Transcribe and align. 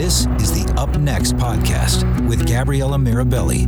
This 0.00 0.26
is 0.38 0.50
the 0.64 0.72
Up 0.78 0.98
Next 0.98 1.34
podcast 1.34 2.26
with 2.26 2.48
Gabriella 2.48 2.96
Mirabelli. 2.96 3.66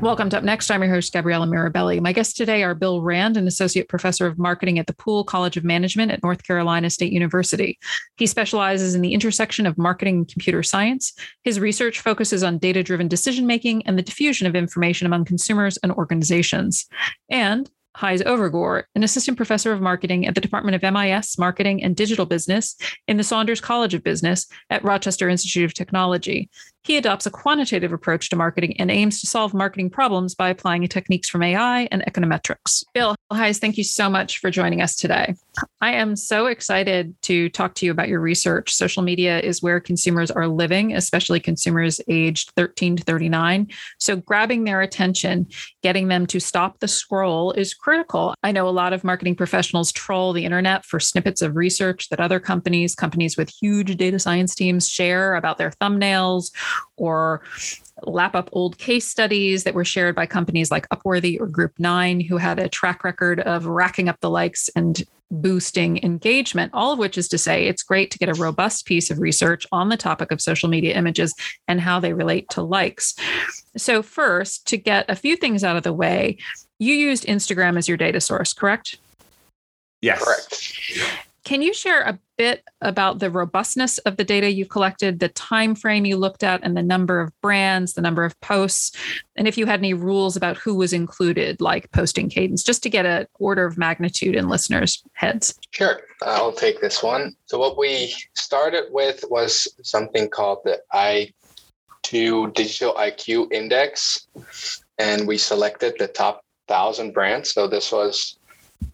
Welcome 0.00 0.28
to 0.30 0.38
Up 0.38 0.42
Next. 0.42 0.68
I'm 0.72 0.82
your 0.82 0.92
host, 0.92 1.12
Gabriella 1.12 1.46
Mirabelli. 1.46 2.00
My 2.00 2.12
guests 2.12 2.32
today 2.32 2.64
are 2.64 2.74
Bill 2.74 3.00
Rand, 3.00 3.36
an 3.36 3.46
associate 3.46 3.88
professor 3.88 4.26
of 4.26 4.40
marketing 4.40 4.80
at 4.80 4.88
the 4.88 4.92
Poole 4.92 5.22
College 5.22 5.56
of 5.56 5.62
Management 5.62 6.10
at 6.10 6.20
North 6.24 6.42
Carolina 6.42 6.90
State 6.90 7.12
University. 7.12 7.78
He 8.16 8.26
specializes 8.26 8.96
in 8.96 9.02
the 9.02 9.14
intersection 9.14 9.66
of 9.66 9.78
marketing 9.78 10.16
and 10.16 10.28
computer 10.28 10.64
science. 10.64 11.12
His 11.44 11.60
research 11.60 12.00
focuses 12.00 12.42
on 12.42 12.58
data 12.58 12.82
driven 12.82 13.06
decision 13.06 13.46
making 13.46 13.86
and 13.86 13.96
the 13.96 14.02
diffusion 14.02 14.48
of 14.48 14.56
information 14.56 15.06
among 15.06 15.26
consumers 15.26 15.76
and 15.76 15.92
organizations. 15.92 16.86
And 17.30 17.70
Gijs 17.96 18.22
Overgoor, 18.24 18.84
an 18.94 19.02
assistant 19.02 19.36
professor 19.36 19.72
of 19.72 19.80
marketing 19.80 20.26
at 20.26 20.34
the 20.34 20.40
Department 20.40 20.74
of 20.74 20.92
MIS 20.92 21.38
Marketing 21.38 21.82
and 21.82 21.96
Digital 21.96 22.26
Business 22.26 22.76
in 23.08 23.16
the 23.16 23.24
Saunders 23.24 23.60
College 23.60 23.94
of 23.94 24.04
Business 24.04 24.46
at 24.70 24.84
Rochester 24.84 25.28
Institute 25.28 25.64
of 25.64 25.74
Technology. 25.74 26.50
He 26.86 26.96
adopts 26.96 27.26
a 27.26 27.32
quantitative 27.32 27.92
approach 27.92 28.30
to 28.30 28.36
marketing 28.36 28.76
and 28.78 28.92
aims 28.92 29.20
to 29.20 29.26
solve 29.26 29.52
marketing 29.52 29.90
problems 29.90 30.36
by 30.36 30.50
applying 30.50 30.86
techniques 30.86 31.28
from 31.28 31.42
AI 31.42 31.88
and 31.90 32.00
econometrics. 32.02 32.84
Bill 32.94 33.16
Gijs, 33.32 33.58
thank 33.58 33.76
you 33.76 33.82
so 33.82 34.08
much 34.08 34.38
for 34.38 34.52
joining 34.52 34.80
us 34.80 34.94
today. 34.94 35.34
I 35.80 35.94
am 35.94 36.14
so 36.14 36.46
excited 36.46 37.20
to 37.22 37.48
talk 37.48 37.74
to 37.76 37.86
you 37.86 37.90
about 37.90 38.08
your 38.08 38.20
research. 38.20 38.72
Social 38.72 39.02
media 39.02 39.40
is 39.40 39.60
where 39.60 39.80
consumers 39.80 40.30
are 40.30 40.46
living, 40.46 40.94
especially 40.94 41.40
consumers 41.40 42.00
aged 42.06 42.52
13 42.54 42.98
to 42.98 43.02
39. 43.02 43.66
So, 43.98 44.14
grabbing 44.16 44.62
their 44.62 44.80
attention, 44.80 45.48
getting 45.82 46.06
them 46.06 46.24
to 46.26 46.38
stop 46.38 46.78
the 46.78 46.86
scroll 46.86 47.50
is 47.50 47.74
critical. 47.74 48.32
I 48.44 48.52
know 48.52 48.68
a 48.68 48.70
lot 48.70 48.92
of 48.92 49.02
marketing 49.02 49.34
professionals 49.34 49.90
troll 49.90 50.32
the 50.32 50.44
internet 50.44 50.84
for 50.84 51.00
snippets 51.00 51.42
of 51.42 51.56
research 51.56 52.10
that 52.10 52.20
other 52.20 52.38
companies, 52.38 52.94
companies 52.94 53.36
with 53.36 53.48
huge 53.48 53.96
data 53.96 54.20
science 54.20 54.54
teams, 54.54 54.88
share 54.88 55.34
about 55.34 55.58
their 55.58 55.70
thumbnails 55.70 56.52
or 56.96 57.42
lap 58.02 58.34
up 58.34 58.48
old 58.52 58.78
case 58.78 59.06
studies 59.06 59.64
that 59.64 59.74
were 59.74 59.84
shared 59.84 60.14
by 60.14 60.26
companies 60.26 60.70
like 60.70 60.88
Upworthy 60.90 61.40
or 61.40 61.46
Group 61.46 61.72
Nine, 61.78 62.20
who 62.20 62.36
had 62.36 62.58
a 62.58 62.68
track 62.68 63.04
record 63.04 63.40
of 63.40 63.66
racking 63.66 64.08
up 64.08 64.20
the 64.20 64.30
likes 64.30 64.68
and 64.76 65.02
boosting 65.30 66.02
engagement, 66.04 66.70
all 66.72 66.92
of 66.92 66.98
which 66.98 67.18
is 67.18 67.28
to 67.28 67.38
say 67.38 67.66
it's 67.66 67.82
great 67.82 68.10
to 68.10 68.18
get 68.18 68.28
a 68.28 68.34
robust 68.34 68.86
piece 68.86 69.10
of 69.10 69.18
research 69.18 69.66
on 69.72 69.88
the 69.88 69.96
topic 69.96 70.30
of 70.30 70.40
social 70.40 70.68
media 70.68 70.94
images 70.94 71.34
and 71.66 71.80
how 71.80 71.98
they 71.98 72.12
relate 72.12 72.48
to 72.50 72.62
likes. 72.62 73.14
So, 73.76 74.02
first, 74.02 74.66
to 74.68 74.76
get 74.76 75.06
a 75.08 75.16
few 75.16 75.36
things 75.36 75.64
out 75.64 75.76
of 75.76 75.82
the 75.82 75.92
way, 75.92 76.38
you 76.78 76.94
used 76.94 77.24
Instagram 77.24 77.76
as 77.76 77.88
your 77.88 77.96
data 77.96 78.20
source, 78.20 78.52
correct? 78.52 78.98
Yes. 80.00 80.22
Correct. 80.22 81.25
Can 81.46 81.62
you 81.62 81.72
share 81.72 82.00
a 82.02 82.18
bit 82.36 82.64
about 82.80 83.20
the 83.20 83.30
robustness 83.30 83.98
of 83.98 84.16
the 84.16 84.24
data 84.24 84.50
you've 84.50 84.68
collected, 84.68 85.20
the 85.20 85.28
time 85.28 85.76
frame 85.76 86.04
you 86.04 86.16
looked 86.16 86.42
at, 86.42 86.60
and 86.64 86.76
the 86.76 86.82
number 86.82 87.20
of 87.20 87.30
brands, 87.40 87.92
the 87.92 88.00
number 88.00 88.24
of 88.24 88.38
posts, 88.40 88.90
and 89.36 89.46
if 89.46 89.56
you 89.56 89.64
had 89.64 89.78
any 89.78 89.94
rules 89.94 90.34
about 90.36 90.56
who 90.56 90.74
was 90.74 90.92
included, 90.92 91.60
like 91.60 91.88
posting 91.92 92.28
cadence, 92.28 92.64
just 92.64 92.82
to 92.82 92.90
get 92.90 93.06
an 93.06 93.28
order 93.38 93.64
of 93.64 93.78
magnitude 93.78 94.34
in 94.34 94.48
listeners' 94.48 95.04
heads? 95.12 95.54
Sure. 95.70 96.00
I'll 96.22 96.50
take 96.50 96.80
this 96.80 97.00
one. 97.00 97.36
So 97.44 97.60
what 97.60 97.78
we 97.78 98.12
started 98.34 98.86
with 98.90 99.24
was 99.30 99.68
something 99.84 100.28
called 100.28 100.58
the 100.64 100.80
L2 100.92 102.54
Digital 102.54 102.92
IQ 102.94 103.52
Index, 103.52 104.26
and 104.98 105.28
we 105.28 105.38
selected 105.38 105.94
the 106.00 106.08
top 106.08 106.44
thousand 106.66 107.14
brands. 107.14 107.54
So 107.54 107.68
this 107.68 107.92
was 107.92 108.36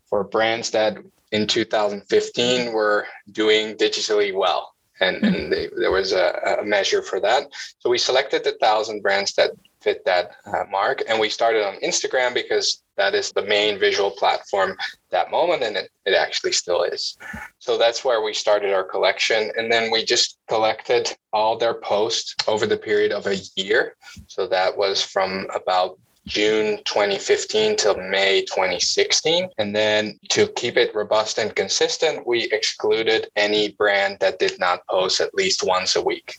for 0.04 0.22
brands 0.22 0.70
that 0.72 0.98
in 1.32 1.46
2015 1.46 2.72
were 2.72 3.06
doing 3.32 3.74
digitally 3.76 4.34
well. 4.34 4.74
And, 5.00 5.16
and 5.24 5.52
they, 5.52 5.68
there 5.76 5.90
was 5.90 6.12
a, 6.12 6.58
a, 6.60 6.64
measure 6.64 7.02
for 7.02 7.18
that. 7.18 7.48
So 7.80 7.90
we 7.90 7.98
selected 7.98 8.44
the 8.44 8.56
thousand 8.60 9.02
brands 9.02 9.32
that 9.32 9.50
fit 9.80 10.04
that 10.04 10.36
uh, 10.46 10.64
mark. 10.70 11.02
And 11.08 11.18
we 11.18 11.28
started 11.28 11.66
on 11.66 11.80
Instagram 11.80 12.34
because 12.34 12.84
that 12.96 13.14
is 13.14 13.32
the 13.32 13.42
main 13.42 13.80
visual 13.80 14.12
platform 14.12 14.76
that 15.10 15.32
moment. 15.32 15.64
And 15.64 15.76
it, 15.76 15.90
it 16.04 16.14
actually 16.14 16.52
still 16.52 16.84
is. 16.84 17.16
So 17.58 17.78
that's 17.78 18.04
where 18.04 18.22
we 18.22 18.32
started 18.32 18.72
our 18.72 18.84
collection. 18.84 19.50
And 19.56 19.72
then 19.72 19.90
we 19.90 20.04
just 20.04 20.38
collected 20.48 21.12
all 21.32 21.56
their 21.56 21.74
posts 21.74 22.36
over 22.46 22.66
the 22.66 22.76
period 22.76 23.10
of 23.10 23.26
a 23.26 23.38
year. 23.56 23.96
So 24.28 24.46
that 24.48 24.76
was 24.76 25.02
from 25.02 25.48
about 25.52 25.98
June 26.26 26.78
2015 26.84 27.76
till 27.76 27.96
May 27.96 28.42
2016. 28.42 29.48
And 29.58 29.74
then 29.74 30.18
to 30.30 30.46
keep 30.48 30.76
it 30.76 30.94
robust 30.94 31.38
and 31.38 31.54
consistent, 31.54 32.26
we 32.26 32.50
excluded 32.52 33.28
any 33.36 33.70
brand 33.72 34.18
that 34.20 34.38
did 34.38 34.58
not 34.58 34.86
post 34.88 35.20
at 35.20 35.34
least 35.34 35.62
once 35.64 35.96
a 35.96 36.02
week. 36.02 36.38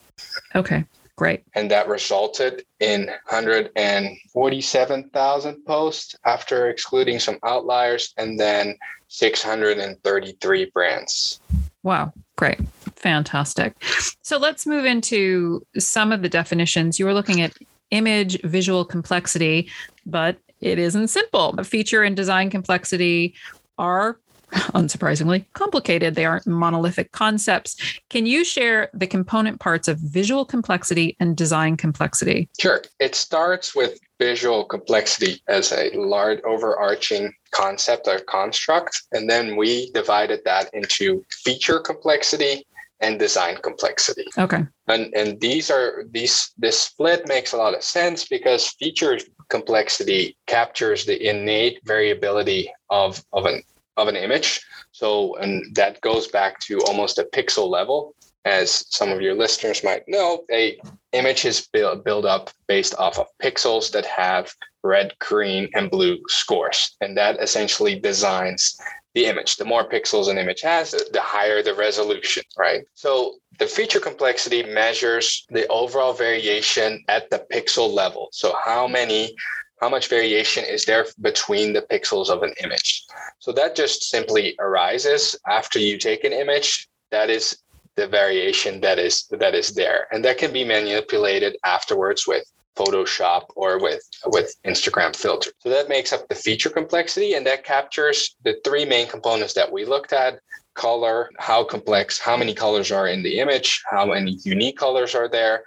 Okay. 0.56 0.86
Great. 1.16 1.44
And 1.54 1.70
that 1.70 1.88
resulted 1.88 2.66
in 2.80 3.06
147,000 3.30 5.66
posts 5.66 6.16
after 6.26 6.70
excluding 6.70 7.20
some 7.20 7.38
outliers 7.44 8.16
and 8.18 8.40
then 8.40 8.76
633 9.10 10.72
brands. 10.74 11.40
Wow. 11.84 12.12
Great. 12.36 12.60
Fantastic. 12.96 13.76
So 14.24 14.38
let's 14.38 14.66
move 14.66 14.86
into 14.86 15.64
some 15.78 16.12
of 16.12 16.24
the 16.24 16.30
definitions. 16.30 16.98
You 16.98 17.06
were 17.06 17.14
looking 17.14 17.42
at 17.42 17.54
image 17.94 18.42
visual 18.42 18.84
complexity, 18.84 19.70
but 20.06 20.38
it 20.60 20.80
isn't 20.80 21.10
simple. 21.10 21.56
Feature 21.64 22.04
and 22.04 22.16
design 22.16 22.50
complexity 22.50 23.36
are 23.78 24.20
unsurprisingly 24.52 25.46
complicated. 25.54 26.16
They 26.16 26.26
aren't 26.26 26.48
monolithic 26.48 27.12
concepts. 27.12 28.00
Can 28.10 28.26
you 28.26 28.44
share 28.44 28.90
the 28.94 29.08
component 29.08 29.60
parts 29.60 29.88
of 29.88 30.00
visual 30.00 30.46
complexity 30.46 31.16
and 31.20 31.38
design 31.38 31.78
complexity? 31.78 32.50
Sure. 32.60 32.82
It 33.00 33.16
starts 33.16 33.76
with 33.76 34.00
visual 34.20 34.64
complexity 34.64 35.42
as 35.48 35.72
a 35.72 35.92
large 35.96 36.40
overarching 36.44 37.34
concept 37.52 38.08
or 38.08 38.20
construct. 38.20 39.04
And 39.12 39.30
then 39.30 39.56
we 39.56 39.92
divided 39.92 40.42
that 40.46 40.74
into 40.74 41.26
feature 41.44 41.80
complexity 41.80 42.66
and 43.04 43.20
design 43.20 43.58
complexity. 43.62 44.26
Okay. 44.38 44.66
And 44.88 45.14
and 45.14 45.40
these 45.40 45.70
are 45.70 46.06
these 46.10 46.52
this 46.58 46.80
split 46.80 47.28
makes 47.28 47.54
a 47.54 47.58
lot 47.58 47.76
of 47.76 47.84
sense 47.84 48.26
because 48.26 48.70
feature 48.80 49.20
complexity 49.50 50.38
captures 50.48 51.06
the 51.06 51.18
innate 51.30 51.80
variability 51.84 52.72
of 52.90 53.24
of 53.34 53.46
an 53.46 53.62
of 53.98 54.08
an 54.08 54.16
image. 54.16 54.62
So 54.92 55.36
and 55.36 55.76
that 55.76 56.02
goes 56.02 56.28
back 56.28 56.60
to 56.68 56.82
almost 56.88 57.20
a 57.20 57.30
pixel 57.38 57.70
level. 57.70 58.16
As 58.46 58.86
some 58.90 59.10
of 59.10 59.22
your 59.22 59.36
listeners 59.36 59.86
might 59.86 60.04
know, 60.06 60.44
a 60.52 60.78
image 61.14 61.46
is 61.46 61.68
built, 61.72 62.04
built 62.04 62.26
up 62.26 62.50
based 62.68 62.94
off 62.96 63.18
of 63.18 63.28
pixels 63.42 63.90
that 63.92 64.06
have 64.06 64.54
red, 64.84 65.14
green, 65.20 65.70
and 65.76 65.90
blue 65.90 66.18
scores. 66.28 66.98
And 67.00 67.16
that 67.16 67.42
essentially 67.42 67.98
designs 67.98 68.78
the 69.14 69.26
image. 69.26 69.58
The 69.58 69.66
more 69.66 69.88
pixels 69.88 70.30
an 70.30 70.38
image 70.38 70.62
has, 70.62 70.92
the 70.92 71.22
higher 71.22 71.62
the 71.62 71.76
resolution, 71.76 72.44
right? 72.58 72.84
So 72.94 73.36
the 73.60 73.68
feature 73.68 74.00
complexity 74.00 74.64
measures 74.64 75.46
the 75.50 75.68
overall 75.68 76.14
variation 76.14 77.04
at 77.08 77.30
the 77.30 77.46
pixel 77.52 77.94
level. 77.94 78.30
So 78.32 78.56
how 78.64 78.88
many 78.88 79.36
how 79.82 79.90
much 79.90 80.08
variation 80.08 80.64
is 80.64 80.86
there 80.86 81.06
between 81.20 81.74
the 81.74 81.82
pixels 81.82 82.30
of 82.30 82.42
an 82.42 82.54
image? 82.64 83.04
So 83.40 83.52
that 83.52 83.76
just 83.76 84.10
simply 84.10 84.56
arises 84.60 85.36
after 85.48 85.78
you 85.78 85.98
take 85.98 86.24
an 86.24 86.32
image. 86.32 86.88
That 87.12 87.30
is 87.30 87.58
the 87.96 88.08
variation 88.08 88.80
that 88.82 88.98
is 88.98 89.28
that 89.32 89.54
is 89.54 89.74
there, 89.76 90.08
and 90.12 90.24
that 90.26 90.38
can 90.38 90.52
be 90.54 90.64
manipulated 90.64 91.58
afterwards 91.64 92.26
with 92.26 92.44
Photoshop 92.76 93.46
or 93.56 93.80
with 93.80 94.04
with 94.26 94.56
Instagram 94.66 95.16
filters. 95.16 95.54
So 95.60 95.70
that 95.70 95.90
makes 95.90 96.14
up 96.14 96.28
the 96.28 96.36
feature 96.36 96.70
complexity 96.70 97.34
and 97.34 97.46
that 97.48 97.64
captures 97.64 98.36
the 98.44 98.60
three 98.64 98.86
main 98.86 99.08
components 99.08 99.54
that 99.54 99.72
we 99.72 99.86
looked 99.86 100.14
at 100.14 100.40
color, 100.74 101.30
how 101.38 101.64
complex, 101.64 102.20
how 102.20 102.36
many 102.36 102.54
colors 102.54 102.92
are 102.92 103.08
in 103.08 103.22
the 103.24 103.40
image, 103.40 103.82
how 103.90 104.06
many 104.08 104.40
unique 104.44 104.78
colors 104.78 105.14
are 105.14 105.28
there, 105.28 105.64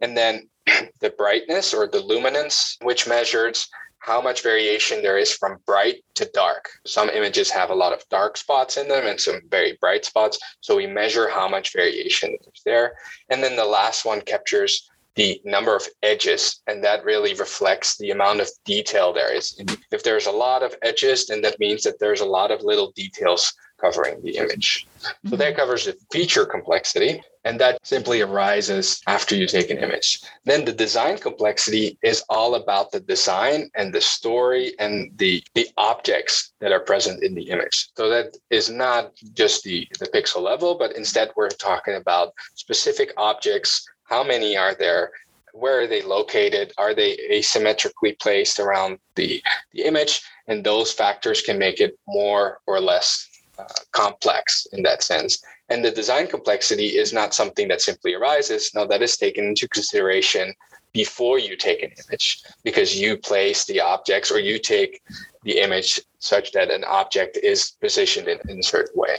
and 0.00 0.16
then 0.16 0.48
the 1.00 1.10
brightness 1.10 1.72
or 1.72 1.86
the 1.86 2.00
luminance, 2.00 2.76
which 2.82 3.08
measures 3.08 3.66
how 4.00 4.20
much 4.20 4.42
variation 4.42 5.02
there 5.02 5.18
is 5.18 5.32
from 5.32 5.58
bright 5.66 6.02
to 6.14 6.24
dark. 6.32 6.70
Some 6.86 7.10
images 7.10 7.50
have 7.50 7.70
a 7.70 7.74
lot 7.74 7.92
of 7.92 8.08
dark 8.08 8.36
spots 8.38 8.78
in 8.78 8.88
them 8.88 9.06
and 9.06 9.20
some 9.20 9.42
very 9.50 9.76
bright 9.80 10.06
spots. 10.06 10.38
So 10.60 10.76
we 10.76 10.86
measure 10.86 11.28
how 11.28 11.48
much 11.48 11.74
variation 11.74 12.30
is 12.32 12.62
there. 12.64 12.94
And 13.28 13.42
then 13.42 13.56
the 13.56 13.64
last 13.64 14.06
one 14.06 14.22
captures 14.22 14.90
the 15.16 15.40
number 15.44 15.74
of 15.74 15.86
edges, 16.02 16.62
and 16.66 16.82
that 16.84 17.04
really 17.04 17.34
reflects 17.34 17.96
the 17.98 18.10
amount 18.10 18.40
of 18.40 18.48
detail 18.64 19.12
there 19.12 19.34
is. 19.34 19.60
If 19.90 20.02
there's 20.02 20.26
a 20.26 20.32
lot 20.32 20.62
of 20.62 20.74
edges, 20.82 21.26
then 21.26 21.42
that 21.42 21.58
means 21.58 21.82
that 21.82 21.98
there's 21.98 22.20
a 22.20 22.26
lot 22.26 22.50
of 22.50 22.62
little 22.62 22.92
details 22.92 23.52
covering 23.80 24.22
the 24.22 24.36
image. 24.36 24.86
So 25.26 25.36
that 25.36 25.38
mm-hmm. 25.38 25.58
covers 25.58 25.86
the 25.86 25.96
feature 26.12 26.44
complexity, 26.44 27.22
and 27.44 27.58
that 27.60 27.78
simply 27.84 28.20
arises 28.20 29.00
after 29.06 29.34
you 29.34 29.46
take 29.46 29.70
an 29.70 29.78
image. 29.78 30.20
Then 30.44 30.64
the 30.64 30.72
design 30.72 31.16
complexity 31.18 31.98
is 32.02 32.22
all 32.28 32.56
about 32.56 32.92
the 32.92 33.00
design 33.00 33.70
and 33.74 33.92
the 33.92 34.00
story 34.00 34.74
and 34.78 35.10
the, 35.16 35.42
the 35.54 35.68
objects 35.78 36.52
that 36.60 36.72
are 36.72 36.80
present 36.80 37.24
in 37.24 37.34
the 37.34 37.48
image. 37.48 37.88
So 37.96 38.10
that 38.10 38.36
is 38.50 38.68
not 38.70 39.12
just 39.32 39.64
the, 39.64 39.88
the 39.98 40.06
pixel 40.06 40.42
level, 40.42 40.76
but 40.78 40.96
instead 40.96 41.30
we're 41.34 41.48
talking 41.48 41.94
about 41.94 42.34
specific 42.54 43.12
objects. 43.16 43.86
How 44.10 44.24
many 44.24 44.56
are 44.56 44.74
there? 44.74 45.12
Where 45.52 45.80
are 45.80 45.86
they 45.86 46.02
located? 46.02 46.72
Are 46.76 46.94
they 46.94 47.16
asymmetrically 47.30 48.18
placed 48.18 48.58
around 48.58 48.98
the, 49.14 49.42
the 49.72 49.84
image? 49.84 50.22
And 50.48 50.64
those 50.64 50.92
factors 50.92 51.42
can 51.42 51.58
make 51.58 51.80
it 51.80 51.96
more 52.08 52.58
or 52.66 52.80
less 52.80 53.28
uh, 53.58 53.64
complex 53.92 54.66
in 54.72 54.82
that 54.82 55.04
sense. 55.04 55.42
And 55.68 55.84
the 55.84 55.92
design 55.92 56.26
complexity 56.26 56.98
is 56.98 57.12
not 57.12 57.34
something 57.34 57.68
that 57.68 57.80
simply 57.80 58.14
arises. 58.14 58.72
Now, 58.74 58.84
that 58.86 59.02
is 59.02 59.16
taken 59.16 59.44
into 59.44 59.68
consideration 59.68 60.52
before 60.92 61.38
you 61.38 61.56
take 61.56 61.84
an 61.84 61.92
image 62.04 62.42
because 62.64 63.00
you 63.00 63.16
place 63.16 63.64
the 63.64 63.80
objects 63.80 64.32
or 64.32 64.40
you 64.40 64.58
take 64.58 65.02
the 65.44 65.60
image 65.60 66.00
such 66.18 66.50
that 66.50 66.70
an 66.70 66.82
object 66.82 67.36
is 67.36 67.72
positioned 67.80 68.26
in, 68.26 68.40
in 68.48 68.58
a 68.58 68.62
certain 68.62 68.98
way. 68.98 69.18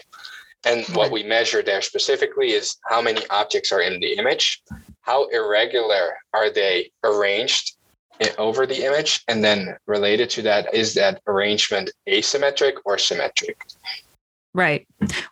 And 0.63 0.85
what 0.95 1.11
we 1.11 1.23
measure 1.23 1.63
there 1.63 1.81
specifically 1.81 2.51
is 2.51 2.77
how 2.89 3.01
many 3.01 3.21
objects 3.29 3.71
are 3.71 3.81
in 3.81 3.99
the 3.99 4.17
image, 4.17 4.61
how 5.01 5.27
irregular 5.29 6.17
are 6.33 6.51
they 6.51 6.91
arranged 7.03 7.77
over 8.37 8.67
the 8.67 8.85
image, 8.85 9.23
and 9.27 9.43
then 9.43 9.75
related 9.87 10.29
to 10.29 10.43
that, 10.43 10.71
is 10.73 10.93
that 10.93 11.21
arrangement 11.25 11.89
asymmetric 12.07 12.73
or 12.85 12.99
symmetric? 12.99 13.59
Right. 14.53 14.85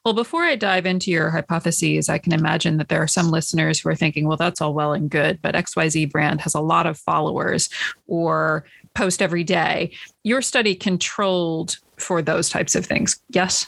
Well, 0.04 0.14
before 0.14 0.44
I 0.44 0.56
dive 0.56 0.86
into 0.86 1.12
your 1.12 1.30
hypotheses, 1.30 2.10
I 2.10 2.18
can 2.18 2.32
imagine 2.32 2.78
that 2.78 2.88
there 2.88 3.04
are 3.04 3.08
some 3.08 3.30
listeners 3.30 3.80
who 3.80 3.90
are 3.90 3.96
thinking, 3.96 4.28
well, 4.28 4.38
that's 4.38 4.62
all 4.62 4.74
well 4.74 4.94
and 4.94 5.10
good, 5.10 5.42
but 5.42 5.56
XYZ 5.56 6.10
brand 6.10 6.42
has 6.42 6.56
a 6.56 6.62
lot 6.62 6.88
of 6.88 6.98
followers 6.98 7.70
or 8.08 8.66
post 8.96 9.22
every 9.22 9.44
day. 9.44 9.92
Your 10.24 10.42
study 10.42 10.74
controlled 10.74 11.78
for 11.98 12.22
those 12.22 12.50
types 12.50 12.75
of 12.75 12.86
things. 12.86 13.20
Yes? 13.30 13.68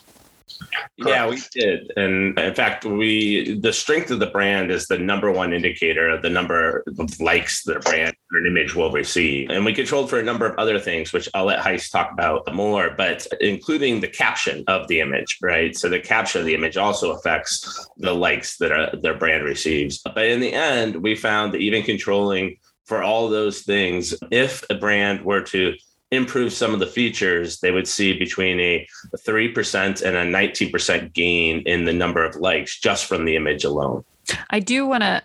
Yeah, 0.98 1.28
we 1.30 1.42
did. 1.52 1.92
And 1.96 2.38
in 2.38 2.54
fact, 2.54 2.86
we 2.86 3.60
the 3.60 3.74
strength 3.74 4.12
of 4.12 4.20
the 4.20 4.28
brand 4.28 4.72
is 4.72 4.88
the 4.88 4.98
number 4.98 5.32
one 5.32 5.54
indicator 5.54 6.10
of 6.10 6.22
the 6.22 6.30
number 6.30 6.84
of 7.00 7.20
likes 7.20 7.68
a 7.68 7.80
brand 7.80 8.16
or 8.32 8.40
an 8.40 8.46
image 8.46 8.76
will 8.76 8.92
receive. 8.92 9.50
And 9.50 9.66
we 9.66 9.74
controlled 9.74 10.10
for 10.10 10.20
a 10.20 10.24
number 10.24 10.46
of 10.46 10.58
other 10.58 10.80
things, 10.80 11.14
which 11.14 11.28
I'll 11.34 11.46
let 11.46 11.64
Gijs 11.64 11.92
talk 11.92 12.12
about 12.12 12.54
more, 12.54 12.92
but 12.96 13.26
including 13.40 14.00
the 14.00 14.08
caption 14.08 14.64
of 14.68 14.88
the 14.88 15.00
image, 15.00 15.38
right? 15.42 15.76
So 15.76 15.90
the 15.90 16.00
caption 16.00 16.42
of 16.42 16.46
the 16.46 16.56
image 16.56 16.78
also 16.78 17.12
affects 17.12 17.90
the 17.98 18.14
likes 18.14 18.58
that 18.58 18.72
a, 18.72 18.98
their 18.98 19.18
brand 19.18 19.44
receives. 19.44 20.00
But 20.00 20.28
in 20.28 20.40
the 20.40 20.54
end, 20.54 20.96
we 20.98 21.16
found 21.16 21.54
that 21.54 21.62
even 21.62 21.84
controlling 21.84 22.58
for 22.86 23.02
all 23.02 23.30
those 23.30 23.62
things, 23.62 24.14
if 24.32 24.64
a 24.70 24.76
brand 24.76 25.24
were 25.24 25.42
to 25.42 25.74
improve 26.12 26.52
some 26.52 26.74
of 26.74 26.80
the 26.80 26.88
features, 26.88 27.60
they 27.60 27.72
would 27.72 27.88
see 27.88 28.18
between 28.18 28.60
a 28.60 28.86
3% 29.16 30.02
and 30.02 30.18
a 30.18 30.26
19% 30.26 31.14
gain 31.14 31.62
in 31.66 31.86
the 31.86 31.94
number 31.94 32.24
of 32.24 32.36
likes 32.36 32.80
just 32.80 33.06
from 33.06 33.26
the 33.26 33.36
image 33.36 33.64
alone. 33.64 34.04
I 34.50 34.60
do 34.60 34.86
want 34.86 35.04
to 35.04 35.24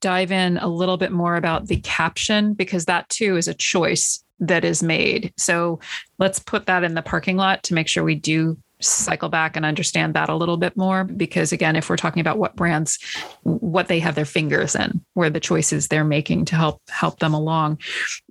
dive 0.00 0.32
in 0.32 0.56
a 0.58 0.68
little 0.68 0.96
bit 0.96 1.12
more 1.12 1.36
about 1.36 1.66
the 1.66 1.80
caption 1.80 2.54
because 2.54 2.86
that 2.86 3.08
too 3.08 3.36
is 3.36 3.48
a 3.48 3.54
choice 3.54 4.24
that 4.40 4.64
is 4.64 4.82
made. 4.82 5.32
So 5.36 5.80
let's 6.18 6.38
put 6.38 6.66
that 6.66 6.84
in 6.84 6.94
the 6.94 7.02
parking 7.02 7.36
lot 7.36 7.62
to 7.64 7.74
make 7.74 7.88
sure 7.88 8.02
we 8.02 8.14
do 8.14 8.56
cycle 8.80 9.28
back 9.28 9.56
and 9.56 9.64
understand 9.64 10.14
that 10.14 10.28
a 10.28 10.34
little 10.34 10.56
bit 10.56 10.76
more 10.76 11.04
because 11.04 11.52
again 11.52 11.76
if 11.76 11.88
we're 11.88 11.96
talking 11.96 12.20
about 12.20 12.38
what 12.38 12.56
brands 12.56 12.98
what 13.42 13.88
they 13.88 13.98
have 13.98 14.14
their 14.14 14.24
fingers 14.24 14.74
in 14.74 15.00
where 15.14 15.30
the 15.30 15.40
choices 15.40 15.88
they're 15.88 16.04
making 16.04 16.44
to 16.46 16.56
help 16.56 16.80
help 16.88 17.18
them 17.18 17.34
along. 17.34 17.78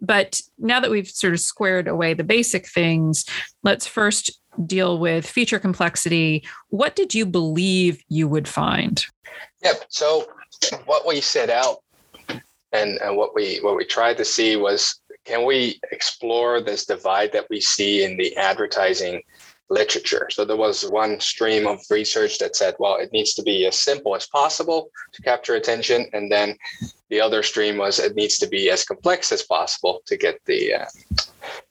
But 0.02 0.42
now 0.58 0.80
that 0.80 0.92
we've 0.92 1.10
sort 1.10 1.34
of 1.34 1.40
squared 1.40 1.88
away 1.88 2.14
the 2.14 2.24
basic 2.24 2.68
things 2.68 3.26
let's 3.64 3.88
first 3.88 4.32
deal 4.66 4.98
with 5.00 5.26
feature 5.26 5.60
complexity. 5.60 6.46
What 6.70 6.96
did 6.96 7.14
you 7.14 7.26
believe 7.26 8.04
you 8.10 8.28
would 8.28 8.48
find? 8.48 9.04
Yep. 9.64 9.86
So 9.90 10.28
what 10.86 11.08
we 11.08 11.22
set 11.22 11.50
out 11.50 11.82
and, 12.72 13.00
and 13.02 13.18
what 13.18 13.34
we 13.34 13.58
what 13.58 13.76
we 13.76 13.86
tried 13.86 14.18
to 14.18 14.26
see 14.26 14.56
was 14.56 15.00
can 15.26 15.46
we 15.46 15.80
explore 15.92 16.62
this 16.62 16.86
divide 16.86 17.32
that 17.34 17.48
we 17.50 17.62
see 17.62 18.04
in 18.04 18.18
the 18.18 18.36
advertising 18.38 19.22
literature. 19.70 20.28
So 20.32 20.46
there 20.46 20.58
was 20.58 20.90
one 20.90 21.20
stream 21.20 21.68
of 21.68 21.80
research 21.90 22.40
that 22.40 22.56
said, 22.56 22.76
well, 22.80 22.98
it 22.98 23.12
needs 23.14 23.34
to 23.36 23.44
be 23.44 23.66
as 23.66 23.80
simple 23.80 24.16
as 24.16 24.28
possible 24.28 24.90
to 25.14 25.22
capture 25.22 25.56
attention. 25.56 26.08
And 26.14 26.32
then 26.32 26.58
the 27.10 27.22
other 27.22 27.44
stream 27.44 27.78
was 27.78 28.00
it 28.00 28.16
needs 28.16 28.38
to 28.40 28.48
be 28.48 28.70
as 28.70 28.84
complex 28.84 29.32
as 29.32 29.44
possible 29.44 30.02
to 30.06 30.18
get 30.18 30.40
the 30.46 30.74
uh, 30.74 30.86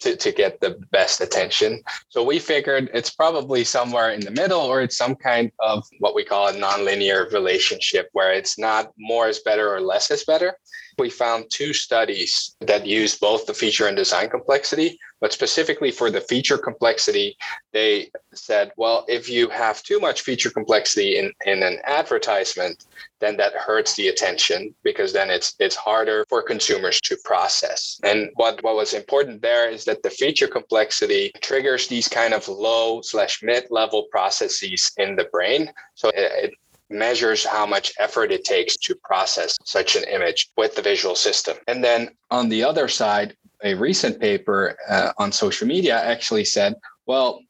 to, 0.01 0.17
to 0.17 0.33
get 0.33 0.61
the 0.61 0.71
best 0.91 1.21
attention. 1.21 1.83
So 2.09 2.25
we 2.25 2.39
figured 2.39 2.91
it's 2.95 3.11
probably 3.11 3.65
somewhere 3.65 4.11
in 4.11 4.21
the 4.21 4.31
middle 4.31 4.61
or 4.61 4.81
it's 4.81 4.97
some 4.97 5.15
kind 5.15 5.51
of 5.61 5.85
what 6.01 6.15
we 6.15 6.25
call 6.25 6.49
a 6.49 6.53
nonlinear 6.53 7.33
relationship 7.33 8.09
where 8.13 8.33
it's 8.33 8.59
not 8.59 8.93
more 8.99 9.29
is 9.29 9.41
better 9.41 9.73
or 9.73 9.81
less 9.81 10.11
is 10.11 10.25
better. 10.25 10.57
We 10.99 11.11
found 11.11 11.47
two 11.51 11.73
studies 11.73 12.57
that 12.61 12.87
use 12.87 13.17
both 13.17 13.47
the 13.47 13.55
feature 13.55 13.87
and 13.87 13.97
design 13.97 14.31
complexity 14.31 14.99
but 15.21 15.33
specifically 15.33 15.91
for 15.91 16.11
the 16.11 16.21
feature 16.21 16.59
complexity, 16.59 17.37
they 17.73 18.11
said, 18.35 18.73
well, 18.77 19.05
if 19.09 19.29
you 19.29 19.49
have 19.49 19.83
too 19.83 20.01
much 20.01 20.23
feature 20.23 20.51
complexity 20.51 21.19
in, 21.19 21.33
in 21.47 21.63
an 21.63 21.79
advertisement, 21.85 22.87
then 23.21 23.37
that 23.37 23.55
hurts 23.55 23.95
the 23.95 24.09
attention 24.09 24.75
because 24.85 25.13
then 25.13 25.29
it's 25.29 25.55
it's 25.59 25.75
harder 25.75 26.25
for 26.29 26.43
consumers 26.43 27.01
to 27.01 27.17
process. 27.25 28.01
And 28.05 28.31
what, 28.35 28.63
what 28.63 28.77
was 28.77 28.95
important 28.95 29.43
there 29.43 29.69
is 29.69 29.85
that 29.87 30.03
the 30.03 30.11
feature 30.11 30.47
complexity 30.47 31.33
triggers 31.41 31.89
these 31.89 32.09
kind 32.09 32.33
of 32.33 32.47
low 32.47 33.01
slash 33.03 33.43
mid-level 33.43 34.07
processes 34.11 34.93
in 34.99 35.17
the 35.17 35.25
brain. 35.33 35.71
So 35.95 36.11
it, 36.11 36.33
it 36.45 36.55
measures 36.91 37.45
how 37.45 37.67
much 37.67 37.93
effort 37.99 38.33
it 38.33 38.45
takes 38.45 38.77
to 38.77 38.95
process 39.05 39.57
such 39.65 39.97
an 39.97 40.05
image 40.05 40.51
with 40.57 40.75
the 40.75 40.83
visual 40.83 41.15
system. 41.15 41.57
And 41.67 41.83
then 41.85 42.11
on 42.31 42.49
the 42.49 42.65
other 42.65 42.89
side, 42.89 43.37
a 43.63 43.75
recent 43.75 44.21
paper 44.21 44.77
uh, 44.89 45.13
on 45.19 45.33
social 45.33 45.67
media 45.67 46.03
actually 46.03 46.45
said, 46.45 46.75
well, 47.07 47.41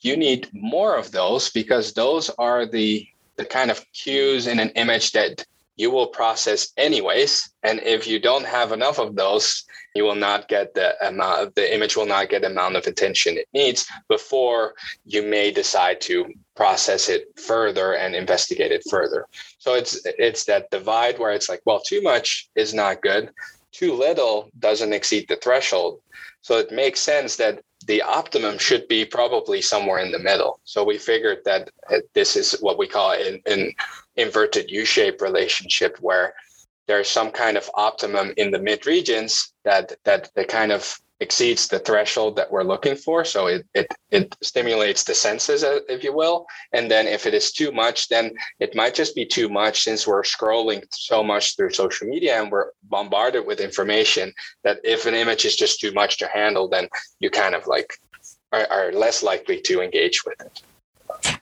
you 0.00 0.16
need 0.16 0.48
more 0.52 0.96
of 0.96 1.10
those 1.12 1.50
because 1.50 1.92
those 1.92 2.30
are 2.38 2.66
the 2.66 3.06
the 3.36 3.44
kind 3.46 3.70
of 3.70 3.84
cues 3.92 4.46
in 4.46 4.58
an 4.58 4.68
image 4.70 5.12
that 5.12 5.46
you 5.76 5.90
will 5.90 6.08
process 6.08 6.72
anyways. 6.76 7.48
And 7.62 7.80
if 7.80 8.06
you 8.06 8.18
don't 8.20 8.44
have 8.44 8.70
enough 8.72 8.98
of 8.98 9.16
those, 9.16 9.64
you 9.94 10.04
will 10.04 10.14
not 10.14 10.46
get 10.46 10.74
the 10.74 10.94
amount 11.06 11.54
the 11.54 11.74
image 11.74 11.96
will 11.96 12.06
not 12.06 12.28
get 12.28 12.42
the 12.42 12.48
amount 12.48 12.76
of 12.76 12.86
attention 12.86 13.38
it 13.38 13.48
needs 13.54 13.86
before 14.08 14.74
you 15.06 15.22
may 15.22 15.50
decide 15.50 16.00
to 16.02 16.26
process 16.54 17.08
it 17.08 17.22
further 17.38 17.94
and 17.94 18.14
investigate 18.14 18.72
it 18.72 18.82
further. 18.90 19.26
So 19.58 19.74
it's 19.74 20.00
it's 20.04 20.44
that 20.44 20.70
divide 20.70 21.18
where 21.18 21.32
it's 21.32 21.48
like, 21.48 21.62
well, 21.64 21.80
too 21.80 22.02
much 22.02 22.50
is 22.54 22.74
not 22.74 23.00
good 23.00 23.30
too 23.72 23.94
little 23.94 24.50
doesn't 24.58 24.92
exceed 24.92 25.26
the 25.28 25.36
threshold. 25.36 26.00
So 26.42 26.58
it 26.58 26.72
makes 26.72 27.00
sense 27.00 27.36
that 27.36 27.62
the 27.86 28.02
optimum 28.02 28.58
should 28.58 28.86
be 28.88 29.04
probably 29.04 29.62
somewhere 29.62 30.00
in 30.00 30.12
the 30.12 30.18
middle. 30.18 30.60
So 30.64 30.84
we 30.84 30.98
figured 30.98 31.38
that 31.44 31.70
uh, 31.90 31.98
this 32.14 32.36
is 32.36 32.52
what 32.60 32.78
we 32.78 32.86
call 32.86 33.12
an, 33.12 33.40
an 33.46 33.72
inverted 34.16 34.70
U-shaped 34.70 35.22
relationship 35.22 35.96
where 36.00 36.34
there's 36.86 37.08
some 37.08 37.30
kind 37.30 37.56
of 37.56 37.70
optimum 37.74 38.32
in 38.36 38.50
the 38.50 38.58
mid 38.58 38.86
regions 38.86 39.52
that 39.64 39.92
that 40.04 40.30
the 40.34 40.44
kind 40.44 40.72
of 40.72 40.98
exceeds 41.20 41.68
the 41.68 41.78
threshold 41.78 42.34
that 42.36 42.50
we're 42.50 42.64
looking 42.64 42.96
for. 42.96 43.24
So 43.24 43.46
it, 43.46 43.66
it, 43.74 43.86
it 44.10 44.34
stimulates 44.42 45.04
the 45.04 45.14
senses, 45.14 45.62
uh, 45.62 45.80
if 45.88 46.02
you 46.02 46.14
will. 46.14 46.46
And 46.72 46.90
then 46.90 47.06
if 47.06 47.26
it 47.26 47.34
is 47.34 47.52
too 47.52 47.70
much, 47.72 48.08
then 48.08 48.32
it 48.58 48.74
might 48.74 48.94
just 48.94 49.14
be 49.14 49.26
too 49.26 49.48
much 49.48 49.82
since 49.82 50.06
we're 50.06 50.22
scrolling 50.22 50.82
so 50.90 51.22
much 51.22 51.56
through 51.56 51.72
social 51.72 52.08
media 52.08 52.40
and 52.40 52.50
we're 52.50 52.70
bombarded 52.84 53.46
with 53.46 53.60
information 53.60 54.32
that 54.64 54.80
if 54.82 55.06
an 55.06 55.14
image 55.14 55.44
is 55.44 55.56
just 55.56 55.78
too 55.78 55.92
much 55.92 56.18
to 56.18 56.26
handle, 56.28 56.68
then 56.68 56.88
you 57.20 57.30
kind 57.30 57.54
of 57.54 57.66
like 57.66 57.92
are, 58.52 58.66
are 58.70 58.92
less 58.92 59.22
likely 59.22 59.60
to 59.60 59.82
engage 59.82 60.24
with 60.24 60.40
it. 60.40 60.62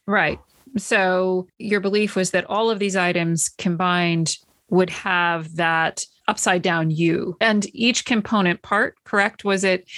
Right. 0.06 0.40
So 0.76 1.46
your 1.58 1.80
belief 1.80 2.16
was 2.16 2.32
that 2.32 2.44
all 2.46 2.70
of 2.70 2.78
these 2.78 2.96
items 2.96 3.48
combined 3.48 4.36
would 4.70 4.90
have 4.90 5.56
that 5.56 6.04
upside 6.28 6.62
down 6.62 6.90
U. 6.90 7.36
And 7.40 7.66
each 7.74 8.04
component 8.04 8.62
part, 8.62 9.02
correct? 9.04 9.44
Was 9.44 9.64
it 9.64 9.88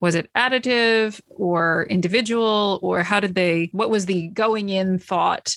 was 0.00 0.14
it 0.14 0.30
additive 0.34 1.20
or 1.30 1.86
individual 1.90 2.78
or 2.82 3.02
how 3.02 3.18
did 3.18 3.34
they 3.34 3.68
what 3.72 3.90
was 3.90 4.06
the 4.06 4.28
going 4.28 4.68
in 4.68 4.98
thought 4.98 5.56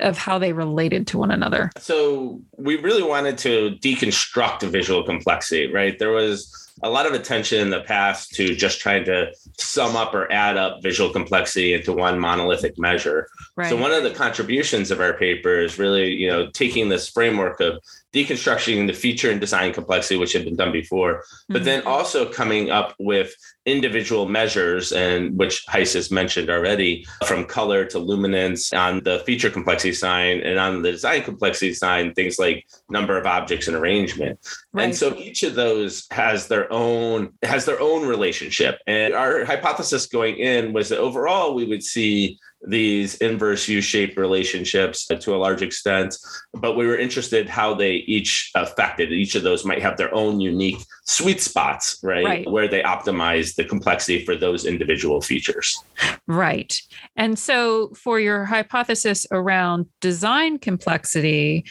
of 0.00 0.16
how 0.16 0.38
they 0.38 0.54
related 0.54 1.06
to 1.08 1.18
one 1.18 1.30
another? 1.30 1.70
So 1.78 2.40
we 2.56 2.76
really 2.76 3.02
wanted 3.02 3.36
to 3.38 3.76
deconstruct 3.82 4.60
the 4.60 4.68
visual 4.68 5.02
complexity, 5.04 5.70
right? 5.70 5.98
There 5.98 6.12
was 6.12 6.62
a 6.82 6.90
lot 6.90 7.06
of 7.06 7.12
attention 7.12 7.60
in 7.60 7.70
the 7.70 7.82
past 7.82 8.34
to 8.34 8.54
just 8.56 8.80
trying 8.80 9.04
to 9.04 9.32
sum 9.58 9.94
up 9.96 10.14
or 10.14 10.30
add 10.32 10.56
up 10.56 10.82
visual 10.82 11.10
complexity 11.10 11.74
into 11.74 11.92
one 11.92 12.18
monolithic 12.18 12.78
measure. 12.78 13.28
Right. 13.56 13.68
So 13.68 13.76
one 13.76 13.92
of 13.92 14.02
the 14.02 14.10
contributions 14.10 14.90
of 14.90 15.00
our 15.00 15.12
paper 15.12 15.60
is 15.60 15.78
really, 15.78 16.12
you 16.12 16.28
know, 16.28 16.50
taking 16.50 16.88
this 16.88 17.08
framework 17.08 17.60
of 17.60 17.82
deconstructing 18.12 18.86
the 18.86 18.92
feature 18.92 19.30
and 19.30 19.40
design 19.40 19.72
complexity, 19.72 20.18
which 20.18 20.32
had 20.32 20.44
been 20.44 20.56
done 20.56 20.72
before, 20.72 21.14
mm-hmm. 21.14 21.52
but 21.54 21.64
then 21.64 21.80
mm-hmm. 21.80 21.88
also 21.88 22.30
coming 22.30 22.70
up 22.70 22.94
with 22.98 23.34
individual 23.64 24.28
measures, 24.28 24.92
and 24.92 25.38
which 25.38 25.64
Gijs 25.66 25.94
has 25.94 26.10
mentioned 26.10 26.50
already, 26.50 27.06
from 27.26 27.44
color 27.44 27.84
to 27.86 27.98
luminance 27.98 28.72
on 28.72 29.02
the 29.04 29.20
feature 29.20 29.50
complexity 29.50 29.94
sign, 29.94 30.40
and 30.40 30.58
on 30.58 30.82
the 30.82 30.92
design 30.92 31.22
complexity 31.22 31.72
sign, 31.72 32.12
things 32.12 32.38
like 32.38 32.66
number 32.90 33.16
of 33.16 33.26
objects 33.26 33.68
and 33.68 33.76
arrangement. 33.76 34.38
Right. 34.72 34.84
And 34.84 34.94
so 34.94 35.14
each 35.16 35.42
of 35.42 35.54
those 35.54 36.06
has 36.10 36.48
their 36.48 36.70
own 36.72 37.32
has 37.42 37.64
their 37.64 37.80
own 37.80 38.06
relationship. 38.06 38.78
And 38.86 39.14
our 39.14 39.44
hypothesis 39.44 40.06
going 40.06 40.36
in 40.36 40.72
was 40.72 40.88
that 40.88 40.98
overall 40.98 41.54
we 41.54 41.64
would 41.64 41.82
see 41.82 42.38
these 42.66 43.16
inverse 43.16 43.68
U-shaped 43.68 44.16
relationships 44.16 45.10
uh, 45.10 45.16
to 45.16 45.34
a 45.34 45.38
large 45.38 45.62
extent, 45.62 46.16
but 46.54 46.76
we 46.76 46.86
were 46.86 46.96
interested 46.96 47.48
how 47.48 47.74
they 47.74 47.94
each 48.06 48.50
affected. 48.54 49.12
Each 49.12 49.34
of 49.34 49.42
those 49.42 49.64
might 49.64 49.82
have 49.82 49.96
their 49.96 50.14
own 50.14 50.40
unique 50.40 50.78
sweet 51.04 51.40
spots, 51.40 51.98
right? 52.02 52.24
right? 52.24 52.50
Where 52.50 52.68
they 52.68 52.82
optimize 52.82 53.56
the 53.56 53.64
complexity 53.64 54.24
for 54.24 54.36
those 54.36 54.64
individual 54.64 55.20
features. 55.20 55.82
Right. 56.26 56.80
And 57.16 57.38
so 57.38 57.88
for 57.94 58.20
your 58.20 58.44
hypothesis 58.44 59.26
around 59.30 59.86
design 60.00 60.58
complexity, 60.58 61.64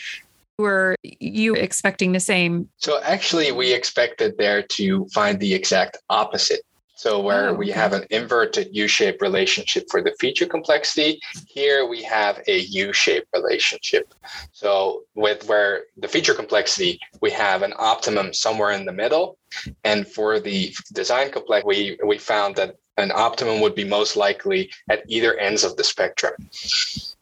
were 0.57 0.95
you 1.03 1.55
expecting 1.55 2.11
the 2.11 2.19
same? 2.19 2.69
So 2.77 3.01
actually 3.01 3.51
we 3.51 3.73
expected 3.73 4.37
there 4.37 4.61
to 4.61 5.07
find 5.13 5.39
the 5.39 5.53
exact 5.53 5.97
opposite 6.09 6.61
so 7.01 7.19
where 7.19 7.49
oh, 7.49 7.53
we 7.55 7.71
have 7.71 7.93
an 7.93 8.05
inverted 8.11 8.69
U-shaped 8.73 9.23
relationship 9.23 9.87
for 9.89 10.03
the 10.03 10.13
feature 10.19 10.45
complexity, 10.45 11.19
here 11.47 11.87
we 11.87 12.03
have 12.03 12.39
a 12.47 12.59
U-shaped 12.59 13.25
relationship. 13.33 14.13
So 14.51 15.01
with 15.15 15.49
where 15.49 15.85
the 15.97 16.07
feature 16.07 16.35
complexity, 16.35 16.99
we 17.19 17.31
have 17.31 17.63
an 17.63 17.73
optimum 17.79 18.35
somewhere 18.35 18.69
in 18.69 18.85
the 18.85 18.91
middle. 18.91 19.39
And 19.83 20.07
for 20.07 20.39
the 20.39 20.75
design 20.93 21.31
complexity, 21.31 21.97
we, 22.03 22.07
we 22.07 22.19
found 22.19 22.55
that 22.57 22.75
an 22.97 23.11
optimum 23.15 23.61
would 23.61 23.73
be 23.73 23.83
most 23.83 24.15
likely 24.15 24.69
at 24.87 25.01
either 25.07 25.35
ends 25.37 25.63
of 25.63 25.77
the 25.77 25.83
spectrum. 25.83 26.33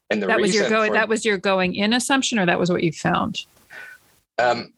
And 0.09 0.21
the 0.21 0.27
that 0.27 0.41
was 0.41 0.53
your 0.53 0.67
going 0.67 0.91
that 0.91 1.07
was 1.07 1.23
your 1.23 1.37
going 1.37 1.75
in 1.75 1.93
assumption 1.93 2.37
or 2.37 2.45
that 2.45 2.59
was 2.59 2.69
what 2.69 2.83
you 2.83 2.91
found? 2.91 3.45
Um, 4.39 4.73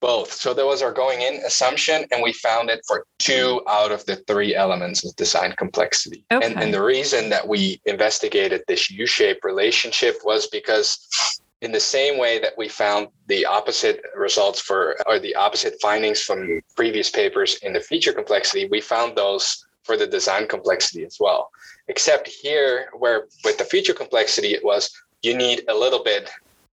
both. 0.00 0.32
So 0.32 0.52
there 0.52 0.66
was 0.66 0.82
our 0.82 0.92
going 0.92 1.22
in 1.22 1.34
assumption, 1.46 2.04
and 2.12 2.22
we 2.22 2.32
found 2.32 2.70
it 2.70 2.80
for 2.86 3.06
two 3.18 3.62
out 3.68 3.92
of 3.92 4.04
the 4.04 4.16
three 4.26 4.54
elements 4.54 5.04
of 5.04 5.14
design 5.16 5.54
complexity. 5.56 6.24
Okay. 6.30 6.44
And, 6.46 6.60
and 6.60 6.74
the 6.74 6.82
reason 6.82 7.30
that 7.30 7.46
we 7.46 7.80
investigated 7.86 8.62
this 8.68 8.90
U 8.90 9.06
shaped 9.06 9.44
relationship 9.44 10.16
was 10.24 10.46
because, 10.48 11.40
in 11.60 11.72
the 11.72 11.80
same 11.80 12.18
way 12.18 12.38
that 12.40 12.52
we 12.58 12.68
found 12.68 13.08
the 13.28 13.46
opposite 13.46 14.02
results 14.16 14.60
for, 14.60 14.96
or 15.06 15.18
the 15.18 15.34
opposite 15.34 15.74
findings 15.80 16.20
from 16.20 16.60
previous 16.76 17.08
papers 17.08 17.56
in 17.62 17.72
the 17.72 17.80
feature 17.80 18.12
complexity, 18.12 18.68
we 18.68 18.80
found 18.80 19.16
those 19.16 19.64
for 19.84 19.96
the 19.96 20.06
design 20.06 20.46
complexity 20.46 21.04
as 21.04 21.18
well. 21.18 21.50
Except 21.88 22.28
here, 22.28 22.88
where 22.98 23.26
with 23.44 23.58
the 23.58 23.64
feature 23.64 23.94
complexity, 23.94 24.54
it 24.54 24.64
was 24.64 24.90
you 25.22 25.36
need 25.36 25.62
a 25.68 25.74
little 25.74 26.02
bit 26.02 26.30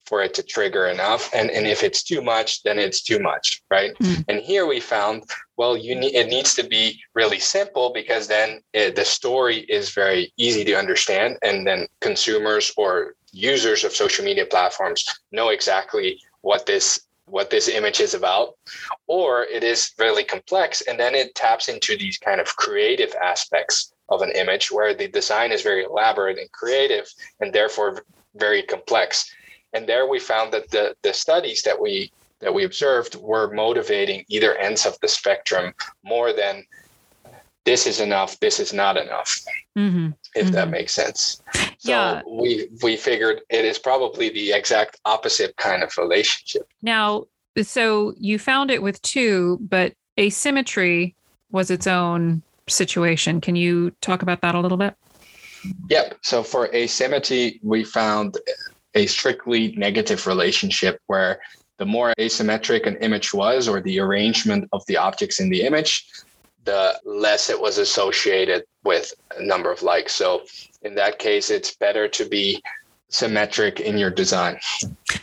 for 0.06 0.22
it 0.22 0.34
to 0.34 0.42
trigger 0.42 0.86
enough. 0.86 1.30
And 1.34 1.50
and 1.50 1.66
if 1.66 1.82
it's 1.82 2.02
too 2.02 2.22
much 2.22 2.62
then 2.62 2.78
it's 2.78 3.02
too 3.02 3.18
much 3.18 3.62
right? 3.70 3.92
Mm. 3.98 4.24
and 4.28 4.38
here 4.40 4.66
we 4.66 4.80
found 4.80 5.24
well 5.56 5.76
you 5.76 5.94
need 5.94 6.14
it 6.14 6.28
needs 6.28 6.54
to 6.54 6.64
be 6.64 7.00
really 7.14 7.38
simple 7.38 7.92
because 7.92 8.28
then 8.28 8.60
it, 8.72 8.96
the 8.96 9.04
story 9.04 9.58
is 9.68 9.90
very 9.90 10.32
easy 10.36 10.64
to 10.64 10.74
understand. 10.74 11.38
And 11.42 11.66
then 11.66 11.86
consumers 12.00 12.72
or 12.76 13.14
users 13.32 13.84
of 13.84 13.92
social 13.92 14.24
media 14.24 14.46
platforms 14.46 15.04
know 15.32 15.48
exactly 15.48 16.20
what 16.42 16.66
this 16.66 17.00
what 17.26 17.50
this 17.50 17.68
image 17.68 18.00
is 18.00 18.14
about. 18.14 18.54
Or 19.06 19.44
it 19.44 19.64
is 19.64 19.92
really 19.98 20.24
complex 20.24 20.82
and 20.82 20.98
then 20.98 21.14
it 21.14 21.34
taps 21.34 21.68
into 21.68 21.96
these 21.96 22.18
kind 22.18 22.40
of 22.40 22.54
creative 22.56 23.14
aspects 23.22 23.92
of 24.08 24.22
an 24.22 24.30
image 24.32 24.70
where 24.70 24.94
the 24.94 25.08
design 25.08 25.50
is 25.50 25.62
very 25.62 25.84
elaborate 25.84 26.38
and 26.38 26.50
creative 26.52 27.06
and 27.40 27.52
therefore 27.52 28.04
very 28.36 28.62
complex 28.62 29.30
and 29.74 29.86
there 29.86 30.06
we 30.08 30.18
found 30.18 30.52
that 30.52 30.70
the, 30.70 30.94
the 31.02 31.12
studies 31.12 31.62
that 31.62 31.80
we 31.80 32.10
that 32.40 32.52
we 32.52 32.64
observed 32.64 33.14
were 33.16 33.52
motivating 33.52 34.24
either 34.28 34.54
ends 34.56 34.86
of 34.86 34.98
the 35.00 35.08
spectrum 35.08 35.72
more 36.04 36.32
than 36.32 36.64
this 37.64 37.86
is 37.86 38.00
enough, 38.00 38.38
this 38.40 38.60
is 38.60 38.72
not 38.72 38.96
enough. 38.96 39.38
Mm-hmm. 39.78 40.10
If 40.34 40.46
mm-hmm. 40.46 40.54
that 40.54 40.70
makes 40.70 40.92
sense. 40.92 41.42
So 41.78 41.90
yeah. 41.90 42.22
we 42.28 42.68
we 42.82 42.96
figured 42.96 43.40
it 43.50 43.64
is 43.64 43.78
probably 43.78 44.28
the 44.28 44.52
exact 44.52 45.00
opposite 45.04 45.56
kind 45.56 45.82
of 45.82 45.96
relationship. 45.96 46.68
Now, 46.82 47.24
so 47.62 48.14
you 48.18 48.38
found 48.38 48.70
it 48.70 48.82
with 48.82 49.00
two, 49.02 49.58
but 49.62 49.94
asymmetry 50.18 51.14
was 51.50 51.70
its 51.70 51.86
own 51.86 52.42
situation. 52.68 53.40
Can 53.40 53.56
you 53.56 53.90
talk 54.00 54.22
about 54.22 54.40
that 54.42 54.54
a 54.54 54.60
little 54.60 54.78
bit? 54.78 54.94
Yep. 55.88 56.18
So 56.22 56.42
for 56.42 56.66
asymmetry, 56.74 57.60
we 57.62 57.84
found 57.84 58.36
a 58.94 59.06
strictly 59.06 59.72
negative 59.76 60.26
relationship 60.26 61.00
where 61.06 61.40
the 61.78 61.86
more 61.86 62.14
asymmetric 62.18 62.86
an 62.86 62.96
image 62.96 63.34
was 63.34 63.68
or 63.68 63.80
the 63.80 63.98
arrangement 63.98 64.68
of 64.72 64.84
the 64.86 64.96
objects 64.96 65.40
in 65.40 65.50
the 65.50 65.62
image, 65.62 66.06
the 66.64 66.98
less 67.04 67.50
it 67.50 67.60
was 67.60 67.78
associated 67.78 68.64
with 68.84 69.12
a 69.36 69.42
number 69.44 69.72
of 69.72 69.82
likes. 69.82 70.14
So 70.14 70.44
in 70.82 70.94
that 70.94 71.18
case, 71.18 71.50
it's 71.50 71.74
better 71.74 72.08
to 72.08 72.28
be 72.28 72.62
symmetric 73.08 73.80
in 73.80 73.98
your 73.98 74.10
design. 74.10 74.58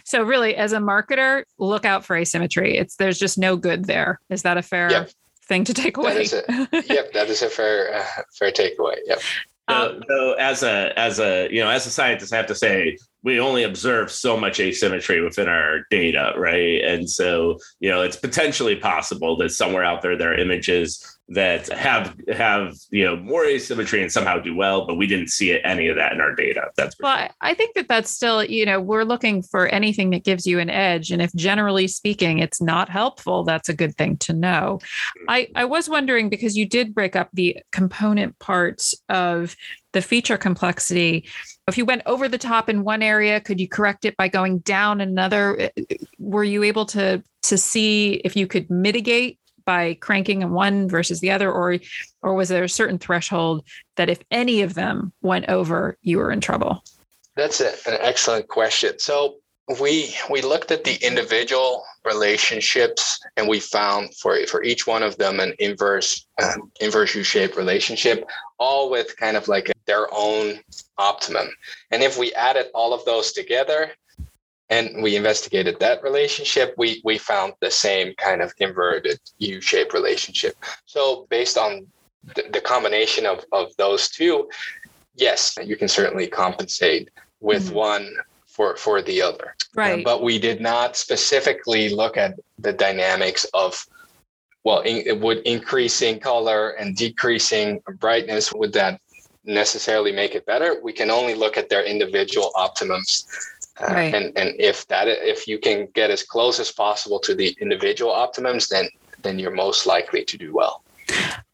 So 0.03 0.23
really 0.23 0.55
as 0.55 0.73
a 0.73 0.77
marketer, 0.77 1.43
look 1.57 1.85
out 1.85 2.05
for 2.05 2.15
asymmetry. 2.15 2.77
It's 2.77 2.95
there's 2.95 3.19
just 3.19 3.37
no 3.37 3.55
good 3.55 3.85
there. 3.85 4.19
Is 4.29 4.43
that 4.43 4.57
a 4.57 4.61
fair 4.61 4.91
yep. 4.91 5.11
thing 5.45 5.63
to 5.65 5.73
take 5.73 5.97
away? 5.97 6.25
That 6.25 6.69
a, 6.71 6.83
yep, 6.93 7.13
that 7.13 7.29
is 7.29 7.41
a 7.41 7.49
fair 7.49 7.95
uh, 7.95 8.21
fair 8.33 8.51
takeaway. 8.51 8.97
Yep. 9.05 9.21
Um, 9.67 10.01
so, 10.07 10.33
as 10.33 10.63
a 10.63 10.97
as 10.99 11.19
a 11.19 11.47
you 11.51 11.61
know 11.63 11.69
as 11.69 11.85
a 11.85 11.91
scientist, 11.91 12.33
I 12.33 12.37
have 12.37 12.47
to 12.47 12.55
say 12.55 12.97
we 13.23 13.39
only 13.39 13.63
observe 13.63 14.11
so 14.11 14.35
much 14.35 14.59
asymmetry 14.59 15.23
within 15.23 15.47
our 15.47 15.81
data, 15.91 16.33
right? 16.37 16.83
And 16.83 17.07
so, 17.09 17.59
you 17.79 17.89
know, 17.89 18.01
it's 18.01 18.15
potentially 18.15 18.75
possible 18.75 19.37
that 19.37 19.51
somewhere 19.51 19.83
out 19.83 20.01
there 20.01 20.17
there 20.17 20.31
are 20.31 20.37
images 20.39 21.19
that 21.31 21.69
have 21.69 22.13
have 22.33 22.75
you 22.89 23.05
know 23.05 23.15
more 23.15 23.45
asymmetry 23.45 24.01
and 24.01 24.11
somehow 24.11 24.37
do 24.37 24.53
well, 24.53 24.85
but 24.85 24.95
we 24.95 25.07
didn't 25.07 25.29
see 25.29 25.57
any 25.63 25.87
of 25.87 25.95
that 25.95 26.11
in 26.11 26.19
our 26.19 26.35
data. 26.35 26.69
That's 26.75 26.95
well, 26.99 27.17
sure. 27.17 27.29
I 27.39 27.53
think 27.53 27.75
that 27.75 27.87
that's 27.87 28.11
still 28.11 28.43
you 28.43 28.65
know 28.65 28.81
we're 28.81 29.05
looking 29.05 29.41
for 29.41 29.67
anything 29.67 30.09
that 30.09 30.25
gives 30.25 30.45
you 30.45 30.59
an 30.59 30.69
edge, 30.69 31.09
and 31.09 31.21
if 31.21 31.33
generally 31.33 31.87
speaking 31.87 32.39
it's 32.39 32.61
not 32.61 32.89
helpful, 32.89 33.43
that's 33.43 33.69
a 33.69 33.73
good 33.73 33.95
thing 33.97 34.17
to 34.17 34.33
know. 34.33 34.79
Mm-hmm. 34.81 35.29
I 35.29 35.47
I 35.55 35.65
was 35.65 35.89
wondering 35.89 36.29
because 36.29 36.57
you 36.57 36.67
did 36.67 36.93
break 36.93 37.15
up 37.15 37.29
the 37.33 37.57
component 37.71 38.37
parts 38.39 38.93
of 39.07 39.55
the 39.93 40.01
feature 40.01 40.37
complexity. 40.37 41.25
If 41.67 41.77
you 41.77 41.85
went 41.85 42.01
over 42.05 42.27
the 42.27 42.37
top 42.37 42.67
in 42.67 42.83
one 42.83 43.01
area, 43.01 43.39
could 43.39 43.59
you 43.59 43.69
correct 43.69 44.03
it 44.03 44.17
by 44.17 44.27
going 44.27 44.59
down 44.59 44.99
another? 44.99 45.71
Were 46.19 46.43
you 46.43 46.63
able 46.63 46.85
to 46.87 47.23
to 47.43 47.57
see 47.57 48.15
if 48.25 48.35
you 48.35 48.47
could 48.47 48.69
mitigate 48.69 49.39
by 49.65 49.95
cranking 49.95 50.49
one 50.51 50.87
versus 50.87 51.19
the 51.19 51.31
other 51.31 51.51
or 51.51 51.77
or 52.21 52.33
was 52.33 52.49
there 52.49 52.63
a 52.63 52.69
certain 52.69 52.97
threshold 52.97 53.63
that 53.95 54.09
if 54.09 54.19
any 54.31 54.61
of 54.61 54.73
them 54.73 55.13
went 55.21 55.49
over 55.49 55.97
you 56.01 56.17
were 56.17 56.31
in 56.31 56.41
trouble? 56.41 56.83
That's 57.35 57.61
a, 57.61 57.71
an 57.87 57.97
excellent 58.01 58.47
question. 58.47 58.99
So 58.99 59.37
we 59.79 60.13
we 60.29 60.41
looked 60.41 60.71
at 60.71 60.83
the 60.83 60.95
individual 61.05 61.83
relationships 62.05 63.19
and 63.37 63.47
we 63.47 63.59
found 63.59 64.15
for 64.17 64.45
for 64.47 64.63
each 64.63 64.87
one 64.87 65.03
of 65.03 65.17
them 65.17 65.39
an 65.39 65.53
inverse 65.59 66.25
um, 66.41 66.71
inverse 66.81 67.15
u-shaped 67.15 67.55
relationship 67.55 68.25
all 68.57 68.89
with 68.89 69.15
kind 69.17 69.37
of 69.37 69.47
like 69.47 69.71
their 69.85 70.07
own 70.13 70.59
optimum. 70.97 71.47
And 71.91 72.03
if 72.03 72.17
we 72.17 72.33
added 72.33 72.67
all 72.73 72.93
of 72.93 73.05
those 73.05 73.31
together 73.33 73.91
and 74.71 75.03
we 75.03 75.15
investigated 75.15 75.79
that 75.79 76.01
relationship 76.01 76.73
we 76.77 77.01
we 77.03 77.17
found 77.17 77.53
the 77.59 77.69
same 77.69 78.15
kind 78.15 78.41
of 78.41 78.51
inverted 78.57 79.19
u-shaped 79.37 79.93
relationship 79.93 80.55
so 80.85 81.27
based 81.29 81.57
on 81.57 81.85
the, 82.35 82.43
the 82.53 82.61
combination 82.61 83.25
of 83.25 83.43
of 83.51 83.75
those 83.77 84.09
two 84.09 84.49
yes 85.15 85.55
you 85.63 85.75
can 85.75 85.87
certainly 85.87 86.27
compensate 86.27 87.09
with 87.41 87.65
mm-hmm. 87.67 87.75
one 87.75 88.15
for 88.47 88.75
for 88.77 89.01
the 89.01 89.21
other 89.21 89.55
right 89.75 90.03
but 90.03 90.23
we 90.23 90.39
did 90.39 90.59
not 90.59 90.95
specifically 90.95 91.89
look 91.89 92.17
at 92.17 92.39
the 92.59 92.73
dynamics 92.73 93.45
of 93.53 93.85
well 94.63 94.79
in, 94.81 94.97
it 95.05 95.19
would 95.19 95.39
increasing 95.39 96.19
color 96.19 96.71
and 96.71 96.95
decreasing 96.95 97.81
brightness 97.99 98.53
would 98.53 98.73
that 98.73 98.99
necessarily 99.43 100.11
make 100.11 100.35
it 100.35 100.45
better. 100.45 100.79
We 100.83 100.93
can 100.93 101.09
only 101.09 101.33
look 101.33 101.57
at 101.57 101.69
their 101.69 101.83
individual 101.83 102.51
optimums. 102.55 103.25
Uh, 103.81 103.93
right. 103.93 104.13
and 104.13 104.37
and 104.37 104.59
if 104.59 104.87
that 104.87 105.07
if 105.07 105.47
you 105.47 105.57
can 105.59 105.87
get 105.93 106.09
as 106.09 106.23
close 106.23 106.59
as 106.59 106.71
possible 106.71 107.19
to 107.19 107.35
the 107.35 107.55
individual 107.61 108.11
optimums 108.11 108.67
then 108.67 108.87
then 109.21 109.37
you're 109.39 109.51
most 109.51 109.85
likely 109.85 110.23
to 110.25 110.37
do 110.37 110.53
well. 110.53 110.83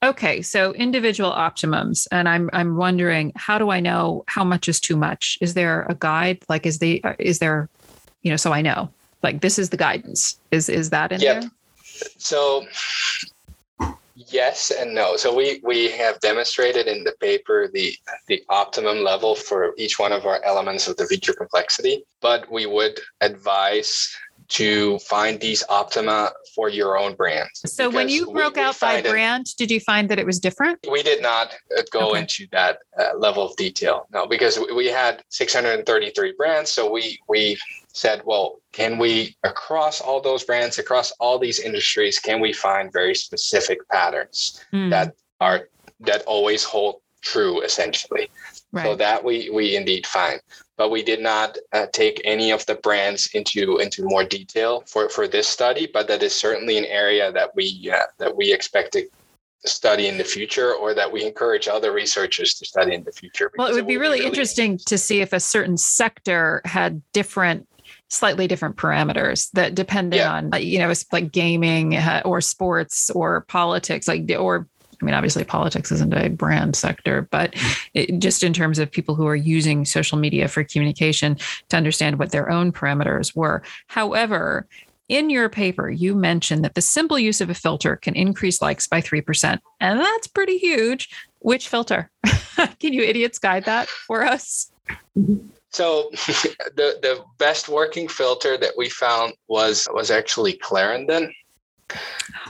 Okay 0.04 0.42
so 0.42 0.74
individual 0.74 1.32
optimums 1.32 2.08
and 2.12 2.30
i'm 2.30 2.50
i'm 2.54 2.78
wondering 2.78 3.32
how 3.36 3.58
do 3.58 3.72
i 3.72 3.80
know 3.80 4.24
how 4.28 4.44
much 4.44 4.68
is 4.68 4.80
too 4.80 4.96
much? 4.96 5.38
Is 5.42 5.54
there 5.54 5.84
a 5.90 5.96
guide? 5.96 6.44
Like 6.50 6.66
is 6.66 6.80
the 6.80 7.04
is 7.20 7.40
there 7.40 7.70
you 8.22 8.32
know 8.32 8.38
so 8.38 8.52
i 8.52 8.62
know 8.62 8.90
like 9.24 9.42
this 9.42 9.60
is 9.60 9.70
the 9.70 9.78
guidance. 9.78 10.40
Is 10.52 10.70
is 10.70 10.90
that 10.92 11.12
in 11.12 11.22
yep. 11.22 11.42
there? 11.42 11.52
So 12.18 12.66
yes 14.18 14.72
and 14.72 14.94
no. 14.94 15.16
So 15.16 15.36
we 15.36 15.62
we 15.64 15.90
have 15.92 16.20
demonstrated 16.20 16.88
in 16.88 17.04
the 17.04 17.14
paper 17.20 17.70
the 17.74 17.96
the 18.28 18.44
optimum 18.50 19.04
level 19.04 19.36
for 19.36 19.74
each 19.78 20.00
one 20.00 20.12
of 20.12 20.26
our 20.26 20.44
elements 20.44 20.88
of 20.88 20.98
the 20.98 21.06
feature 21.06 21.34
complexity, 21.34 22.04
but 22.22 22.52
we 22.52 22.66
would 22.66 23.00
advise 23.22 24.16
to 24.50 24.98
find 25.00 25.40
these 25.42 25.64
optima 25.68 26.32
for 26.56 26.70
your 26.70 26.98
own 26.98 27.16
brand. 27.16 27.50
So 27.54 27.90
when 27.90 28.08
you 28.08 28.32
broke 28.32 28.56
we, 28.56 28.62
we 28.62 28.68
out 28.68 28.80
by 28.80 29.02
brand, 29.02 29.48
did 29.58 29.70
you 29.70 29.82
find 29.82 30.08
that 30.10 30.20
it 30.20 30.26
was 30.26 30.40
different? 30.40 30.80
We 30.90 31.04
did 31.04 31.22
not 31.22 31.54
uh, 31.78 31.82
go 31.92 32.12
okay. 32.12 32.20
into 32.20 32.48
that 32.54 32.80
uh, 32.98 33.18
level 33.18 33.44
of 33.44 33.56
detail. 33.58 34.08
No, 34.14 34.26
because 34.26 34.58
we 34.74 34.88
had 34.88 35.22
633 35.30 36.34
brands, 36.38 36.72
so 36.72 36.90
we 36.90 37.20
we 37.28 37.58
said, 37.98 38.22
well, 38.26 38.60
can 38.74 38.98
we, 38.98 39.36
across 39.44 40.02
all 40.02 40.22
those 40.22 40.44
brands, 40.44 40.78
across 40.78 41.12
all 41.20 41.40
these 41.40 41.60
industries, 41.60 42.20
can 42.20 42.40
we 42.40 42.54
find 42.54 42.94
very 42.94 43.16
specific 43.16 43.80
patterns 43.90 44.64
mm. 44.72 44.90
that 44.92 45.16
are 45.42 45.70
that 46.02 46.22
always 46.24 46.64
hold 46.64 47.02
true, 47.22 47.62
essentially? 47.62 48.30
Right. 48.72 48.84
So 48.86 48.96
that 48.96 49.24
we 49.24 49.50
we 49.50 49.76
indeed 49.76 50.06
find, 50.06 50.40
but 50.78 50.92
we 50.92 51.02
did 51.02 51.22
not 51.22 51.58
uh, 51.74 51.88
take 51.92 52.22
any 52.24 52.52
of 52.52 52.66
the 52.66 52.76
brands 52.76 53.28
into 53.34 53.78
into 53.78 54.04
more 54.04 54.24
detail 54.24 54.84
for 54.86 55.10
for 55.10 55.28
this 55.28 55.48
study. 55.48 55.90
But 55.92 56.08
that 56.10 56.22
is 56.22 56.36
certainly 56.36 56.78
an 56.78 56.86
area 56.86 57.32
that 57.32 57.56
we 57.56 57.92
uh, 57.92 58.04
that 58.20 58.36
we 58.36 58.54
expect 58.54 58.94
to 58.94 59.08
study 59.66 60.08
in 60.08 60.18
the 60.18 60.24
future 60.24 60.74
or 60.76 60.94
that 60.94 61.12
we 61.12 61.26
encourage 61.26 61.68
other 61.68 61.92
researchers 61.92 62.54
to 62.56 62.66
study 62.66 62.94
in 62.94 63.04
the 63.04 63.12
future. 63.12 63.52
Well, 63.58 63.68
it 63.68 63.74
would 63.74 63.84
it 63.84 63.88
be 63.88 63.98
really, 63.98 64.20
really 64.20 64.28
interesting 64.28 64.78
to 64.86 64.98
see 64.98 65.22
if 65.22 65.34
a 65.34 65.40
certain 65.40 65.78
sector 65.78 66.62
had 66.64 67.02
different 67.12 67.68
slightly 68.10 68.48
different 68.48 68.78
parameters 68.78 69.52
that 69.52 69.76
depending 69.76 70.20
yeah. 70.20 70.34
on 70.34 70.52
you 70.60 70.80
know 70.80 70.90
it's 70.90 71.06
like 71.12 71.32
gaming 71.32 71.96
uh, 71.96 72.22
or 72.24 72.40
sports 72.42 73.10
or 73.12 73.42
politics 73.42 74.08
like 74.08 74.30
or 74.32 74.68
I 75.00 75.06
mean, 75.06 75.14
obviously, 75.14 75.44
politics 75.44 75.92
isn't 75.92 76.14
a 76.14 76.30
brand 76.30 76.76
sector, 76.76 77.28
but 77.30 77.54
it, 77.94 78.20
just 78.20 78.42
in 78.42 78.52
terms 78.52 78.80
of 78.80 78.92
people 78.92 79.14
who 79.14 79.28
are 79.28 79.36
using 79.36 79.86
social 79.86 80.18
media 80.18 80.48
for 80.48 80.64
communication 80.64 81.38
to 81.70 81.78
understand 81.78 82.18
what 82.18 82.32
their 82.32 82.50
own 82.50 82.72
parameters 82.72 83.36
were. 83.36 83.62
However, 83.88 84.68
in 85.08 85.30
your 85.30 85.50
paper, 85.50 85.90
you 85.90 86.16
mentioned 86.16 86.66
that 86.66 86.76
the 86.76 86.82
simple 86.82 87.18
use 87.18 87.42
of 87.42 87.50
a 87.50 87.54
filter 87.54 87.96
can 87.96 88.16
increase 88.16 88.62
likes 88.62 88.88
by 88.88 89.02
3%. 89.02 89.60
And 89.80 90.00
that's 90.00 90.28
pretty 90.28 90.58
huge. 90.58 91.10
Which 91.40 91.70
filter? 91.70 92.10
can 92.80 92.94
you 92.94 93.04
idiots 93.04 93.40
guide 93.40 93.66
that 93.66 93.88
for 93.88 94.24
us? 94.24 94.72
So 95.72 96.10
the 96.76 97.00
the 97.02 97.24
best 97.38 97.70
working 97.70 98.08
filter 98.08 98.58
that 98.58 98.74
we 98.78 98.90
found 98.90 99.34
was 99.48 99.88
was 99.92 100.12
actually 100.12 100.54
Clarendon, 100.54 101.34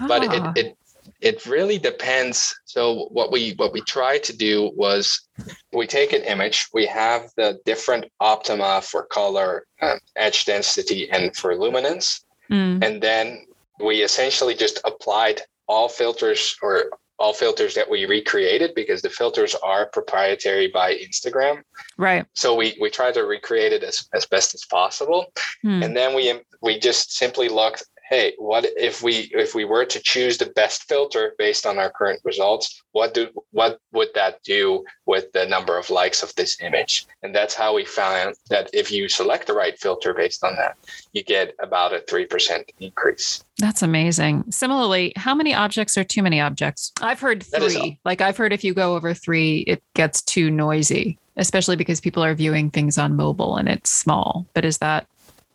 but 0.08 0.24
it, 0.24 0.58
it 0.58 0.78
it 1.20 1.46
really 1.46 1.78
depends. 1.78 2.56
So 2.66 3.08
what 3.12 3.32
we 3.32 3.54
what 3.54 3.74
we 3.74 3.82
try 3.82 4.20
to 4.20 4.36
do 4.36 4.72
was 4.76 5.28
we 5.74 5.88
take 5.88 6.14
an 6.14 6.24
image, 6.24 6.68
we 6.74 6.86
have 6.86 7.32
the 7.36 7.60
different 7.66 8.06
optima 8.20 8.82
for 8.82 9.06
color, 9.06 9.66
uh, 9.82 9.96
edge 10.16 10.46
density, 10.46 11.10
and 11.10 11.36
for 11.36 11.56
luminance, 11.56 12.26
mm. 12.52 12.84
and 12.84 13.02
then 13.02 13.46
we 13.84 14.02
essentially 14.02 14.54
just 14.54 14.80
applied 14.86 15.42
all 15.68 15.90
filters 15.90 16.56
or 16.62 16.92
all 17.20 17.34
filters 17.34 17.74
that 17.76 17.90
we 17.90 18.06
recreated 18.06 18.74
because 18.76 19.02
the 19.02 19.10
filters 19.10 19.56
are 19.56 19.88
proprietary 19.88 20.68
by 20.68 20.94
Instagram. 20.94 21.62
Right. 21.98 22.26
So 22.34 22.56
we 22.56 22.78
we 22.80 22.90
try 22.90 23.12
to 23.12 23.22
recreate 23.22 23.74
it 23.74 23.84
as, 23.84 24.08
as 24.14 24.26
best 24.26 24.54
as 24.54 24.66
possible. 24.66 25.32
Hmm. 25.64 25.84
And 25.84 25.98
then 25.98 26.16
we 26.16 26.40
we 26.62 26.80
just 26.80 27.18
simply 27.18 27.50
looked 27.50 27.84
hey 28.10 28.34
what 28.38 28.66
if 28.78 29.02
we 29.02 29.30
if 29.34 29.54
we 29.56 29.66
were 29.66 29.86
to 29.86 30.00
choose 30.00 30.38
the 30.38 30.46
best 30.48 30.88
filter 30.88 31.34
based 31.38 31.66
on 31.66 31.78
our 31.78 31.90
current 31.90 32.20
results 32.24 32.84
what 32.92 33.14
do 33.14 33.28
what 33.52 33.80
would 33.92 34.10
that 34.16 34.42
do 34.44 34.84
with 35.06 35.32
the 35.34 35.46
number 35.46 35.78
of 35.78 35.90
likes 35.90 36.24
of 36.24 36.34
this 36.36 36.60
image? 36.62 37.06
And 37.24 37.34
that's 37.34 37.54
how 37.54 37.76
we 37.76 37.86
found 37.86 38.36
that 38.50 38.70
if 38.74 38.92
you 38.92 39.08
select 39.08 39.48
the 39.48 39.54
right 39.54 39.78
filter 39.80 40.14
based 40.14 40.44
on 40.44 40.56
that 40.56 40.78
you 41.14 41.24
get 41.24 41.54
about 41.60 41.94
a 41.94 42.00
3% 42.00 42.64
increase. 42.80 43.44
That's 43.58 43.82
amazing. 43.82 44.46
Similarly 44.50 45.14
how 45.16 45.36
many 45.36 45.54
objects 45.54 45.98
are 45.98 46.04
too 46.04 46.24
many 46.24 46.40
objects? 46.42 46.92
I've 47.02 47.20
heard 47.20 47.44
three. 47.44 48.00
like 48.06 48.22
i've 48.22 48.38
heard 48.38 48.54
if 48.54 48.64
you 48.64 48.74
go 48.74 48.96
over 48.96 49.14
three 49.14 49.60
it 49.60 49.84
gets 49.94 50.22
too 50.22 50.50
noisy 50.50 51.18
especially 51.36 51.76
because 51.76 52.02
people 52.02 52.24
are 52.24 52.34
viewing 52.34 52.72
things 52.72 52.98
on 52.98 53.16
mobile 53.16 53.58
and 53.58 53.70
it's 53.70 53.92
small. 53.92 54.48
But 54.56 54.66
is 54.66 54.80
that 54.80 55.06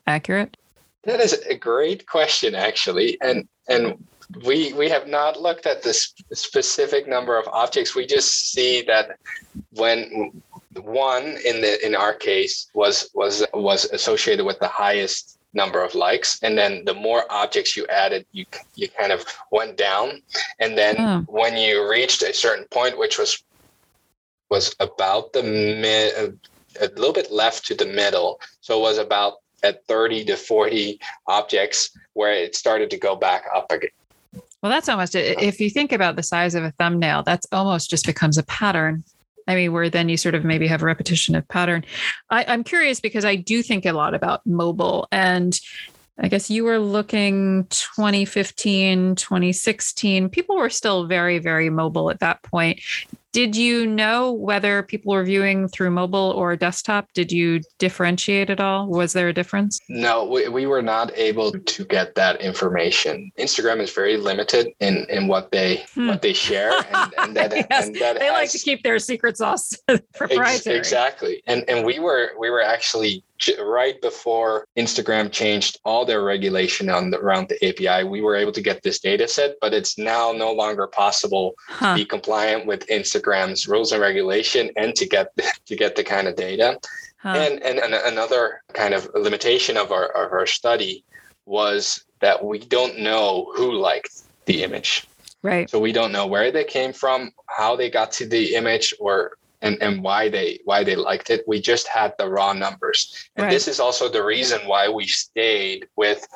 accurate 0.06 0.56
that 1.04 1.20
is 1.20 1.32
a 1.48 1.56
great 1.56 2.06
question, 2.06 2.54
actually, 2.54 3.18
and 3.20 3.48
and 3.68 4.04
we 4.44 4.72
we 4.74 4.88
have 4.88 5.06
not 5.06 5.40
looked 5.40 5.66
at 5.66 5.82
this 5.82 6.14
specific 6.32 7.08
number 7.08 7.38
of 7.38 7.46
objects. 7.48 7.94
We 7.94 8.06
just 8.06 8.52
see 8.52 8.82
that 8.82 9.18
when 9.74 10.42
one 10.80 11.36
in 11.44 11.60
the 11.60 11.84
in 11.84 11.94
our 11.94 12.14
case 12.14 12.68
was 12.74 13.10
was 13.14 13.44
was 13.52 13.84
associated 13.86 14.44
with 14.44 14.58
the 14.60 14.68
highest 14.68 15.38
number 15.54 15.84
of 15.84 15.94
likes 15.94 16.42
and 16.42 16.56
then 16.56 16.82
the 16.86 16.94
more 16.94 17.30
objects 17.30 17.76
you 17.76 17.86
added 17.88 18.24
you 18.32 18.46
you 18.74 18.88
kind 18.88 19.12
of 19.12 19.22
went 19.50 19.76
down 19.76 20.22
and 20.60 20.78
then 20.78 20.96
oh. 20.98 21.20
when 21.28 21.58
you 21.58 21.86
reached 21.90 22.22
a 22.22 22.32
certain 22.32 22.64
point 22.70 22.96
which 22.96 23.18
was 23.18 23.44
was 24.48 24.74
about 24.80 25.34
the 25.34 25.42
mid 25.42 26.38
a 26.80 26.86
little 26.96 27.12
bit 27.12 27.30
left 27.30 27.66
to 27.66 27.74
the 27.74 27.84
middle 27.84 28.40
so 28.62 28.78
it 28.78 28.82
was 28.82 28.96
about 28.96 29.41
at 29.62 29.86
30 29.86 30.24
to 30.26 30.36
40 30.36 31.00
objects 31.26 31.90
where 32.14 32.32
it 32.32 32.54
started 32.54 32.90
to 32.90 32.98
go 32.98 33.16
back 33.16 33.44
up 33.54 33.70
again. 33.70 33.90
Well, 34.62 34.70
that's 34.70 34.88
almost 34.88 35.14
if 35.16 35.60
you 35.60 35.70
think 35.70 35.90
about 35.92 36.14
the 36.16 36.22
size 36.22 36.54
of 36.54 36.62
a 36.62 36.70
thumbnail, 36.72 37.24
that's 37.24 37.46
almost 37.50 37.90
just 37.90 38.06
becomes 38.06 38.38
a 38.38 38.44
pattern. 38.44 39.02
I 39.48 39.56
mean, 39.56 39.72
where 39.72 39.90
then 39.90 40.08
you 40.08 40.16
sort 40.16 40.36
of 40.36 40.44
maybe 40.44 40.68
have 40.68 40.82
a 40.82 40.86
repetition 40.86 41.34
of 41.34 41.46
pattern. 41.48 41.84
I, 42.30 42.44
I'm 42.46 42.62
curious 42.62 43.00
because 43.00 43.24
I 43.24 43.34
do 43.34 43.60
think 43.60 43.84
a 43.84 43.92
lot 43.92 44.14
about 44.14 44.46
mobile 44.46 45.08
and 45.10 45.58
I 46.18 46.28
guess 46.28 46.50
you 46.50 46.62
were 46.64 46.78
looking 46.78 47.64
2015, 47.70 49.16
2016. 49.16 50.28
People 50.28 50.56
were 50.56 50.70
still 50.70 51.06
very, 51.06 51.38
very 51.38 51.70
mobile 51.70 52.10
at 52.10 52.20
that 52.20 52.42
point. 52.42 52.80
Did 53.32 53.56
you 53.56 53.86
know 53.86 54.32
whether 54.32 54.82
people 54.82 55.14
were 55.14 55.24
viewing 55.24 55.68
through 55.68 55.90
mobile 55.90 56.34
or 56.36 56.54
desktop? 56.54 57.08
Did 57.14 57.32
you 57.32 57.60
differentiate 57.78 58.50
at 58.50 58.60
all? 58.60 58.88
Was 58.88 59.14
there 59.14 59.28
a 59.28 59.32
difference? 59.32 59.80
No, 59.88 60.26
we, 60.26 60.48
we 60.48 60.66
were 60.66 60.82
not 60.82 61.16
able 61.16 61.52
to 61.52 61.84
get 61.86 62.14
that 62.16 62.42
information. 62.42 63.32
Instagram 63.38 63.80
is 63.80 63.90
very 63.90 64.18
limited 64.18 64.68
in, 64.80 65.06
in 65.08 65.28
what 65.28 65.50
they 65.50 65.84
hmm. 65.94 66.08
what 66.08 66.20
they 66.20 66.34
share, 66.34 66.72
and, 66.92 67.14
and 67.18 67.36
that, 67.36 67.52
yes, 67.70 67.86
and 67.86 67.96
that 67.96 68.18
they 68.18 68.26
has, 68.26 68.32
like 68.34 68.50
to 68.50 68.58
keep 68.58 68.82
their 68.82 68.98
secret 68.98 69.38
sauce 69.38 69.72
proprietary. 70.14 70.46
Ex- 70.46 70.66
exactly, 70.66 71.42
and 71.46 71.64
and 71.68 71.86
we 71.86 71.98
were 71.98 72.32
we 72.38 72.50
were 72.50 72.62
actually 72.62 73.24
right 73.60 74.00
before 74.00 74.66
Instagram 74.76 75.30
changed 75.30 75.78
all 75.84 76.04
their 76.04 76.22
regulation 76.22 76.88
on 76.88 77.10
the, 77.10 77.18
around 77.18 77.48
the 77.48 77.64
API, 77.66 78.04
we 78.04 78.20
were 78.20 78.36
able 78.36 78.52
to 78.52 78.60
get 78.60 78.82
this 78.82 79.00
data 79.00 79.28
set, 79.28 79.56
but 79.60 79.72
it's 79.72 79.98
now 79.98 80.32
no 80.32 80.52
longer 80.52 80.86
possible 80.86 81.54
huh. 81.68 81.92
to 81.92 82.02
be 82.02 82.04
compliant 82.04 82.66
with 82.66 82.86
Instagram's 82.88 83.66
rules 83.66 83.92
and 83.92 84.00
regulation 84.00 84.70
and 84.76 84.94
to 84.94 85.06
get 85.06 85.28
to 85.66 85.76
get 85.76 85.96
the 85.96 86.04
kind 86.04 86.28
of 86.28 86.36
data. 86.36 86.78
Huh. 87.18 87.36
And, 87.36 87.62
and, 87.62 87.78
and 87.78 87.94
another 87.94 88.62
kind 88.72 88.94
of 88.94 89.08
limitation 89.14 89.76
of 89.76 89.92
our 89.92 90.06
of 90.06 90.32
our 90.32 90.46
study 90.46 91.04
was 91.46 92.04
that 92.20 92.44
we 92.44 92.58
don't 92.58 92.98
know 92.98 93.52
who 93.54 93.72
liked 93.72 94.22
the 94.46 94.62
image. 94.62 95.06
Right. 95.42 95.68
So 95.68 95.80
we 95.80 95.92
don't 95.92 96.12
know 96.12 96.26
where 96.26 96.52
they 96.52 96.64
came 96.64 96.92
from, 96.92 97.32
how 97.48 97.74
they 97.74 97.90
got 97.90 98.12
to 98.12 98.26
the 98.26 98.54
image, 98.54 98.94
or 99.00 99.32
and, 99.62 99.80
and 99.80 100.02
why 100.02 100.28
they 100.28 100.60
why 100.64 100.84
they 100.84 100.96
liked 100.96 101.30
it. 101.30 101.44
We 101.46 101.60
just 101.60 101.88
had 101.88 102.14
the 102.18 102.28
raw 102.28 102.52
numbers. 102.52 103.28
And 103.36 103.44
right. 103.44 103.52
this 103.52 103.68
is 103.68 103.80
also 103.80 104.08
the 104.08 104.24
reason 104.24 104.60
why 104.66 104.88
we 104.88 105.06
stayed 105.06 105.86
with 105.96 106.26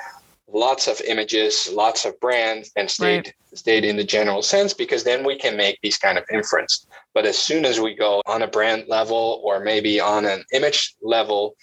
lots 0.53 0.87
of 0.87 1.01
images, 1.03 1.71
lots 1.73 2.05
of 2.05 2.19
brands, 2.21 2.71
and 2.77 2.91
stayed 2.91 3.27
right. 3.27 3.35
stayed 3.55 3.85
in 3.85 3.97
the 3.97 4.05
general 4.05 4.43
sense 4.43 4.73
because 4.73 5.05
then 5.05 5.25
we 5.25 5.37
can 5.37 5.57
make 5.57 5.79
these 5.83 5.99
kind 5.99 6.17
of 6.17 6.25
inference. 6.33 6.87
But 7.15 7.27
as 7.27 7.37
soon 7.37 7.65
as 7.65 7.81
we 7.81 7.95
go 7.95 8.23
on 8.27 8.43
a 8.43 8.47
brand 8.47 8.85
level 8.89 9.41
or 9.45 9.61
maybe 9.61 10.01
on 10.01 10.25
an 10.25 10.45
image 10.53 10.95
level, 11.03 11.57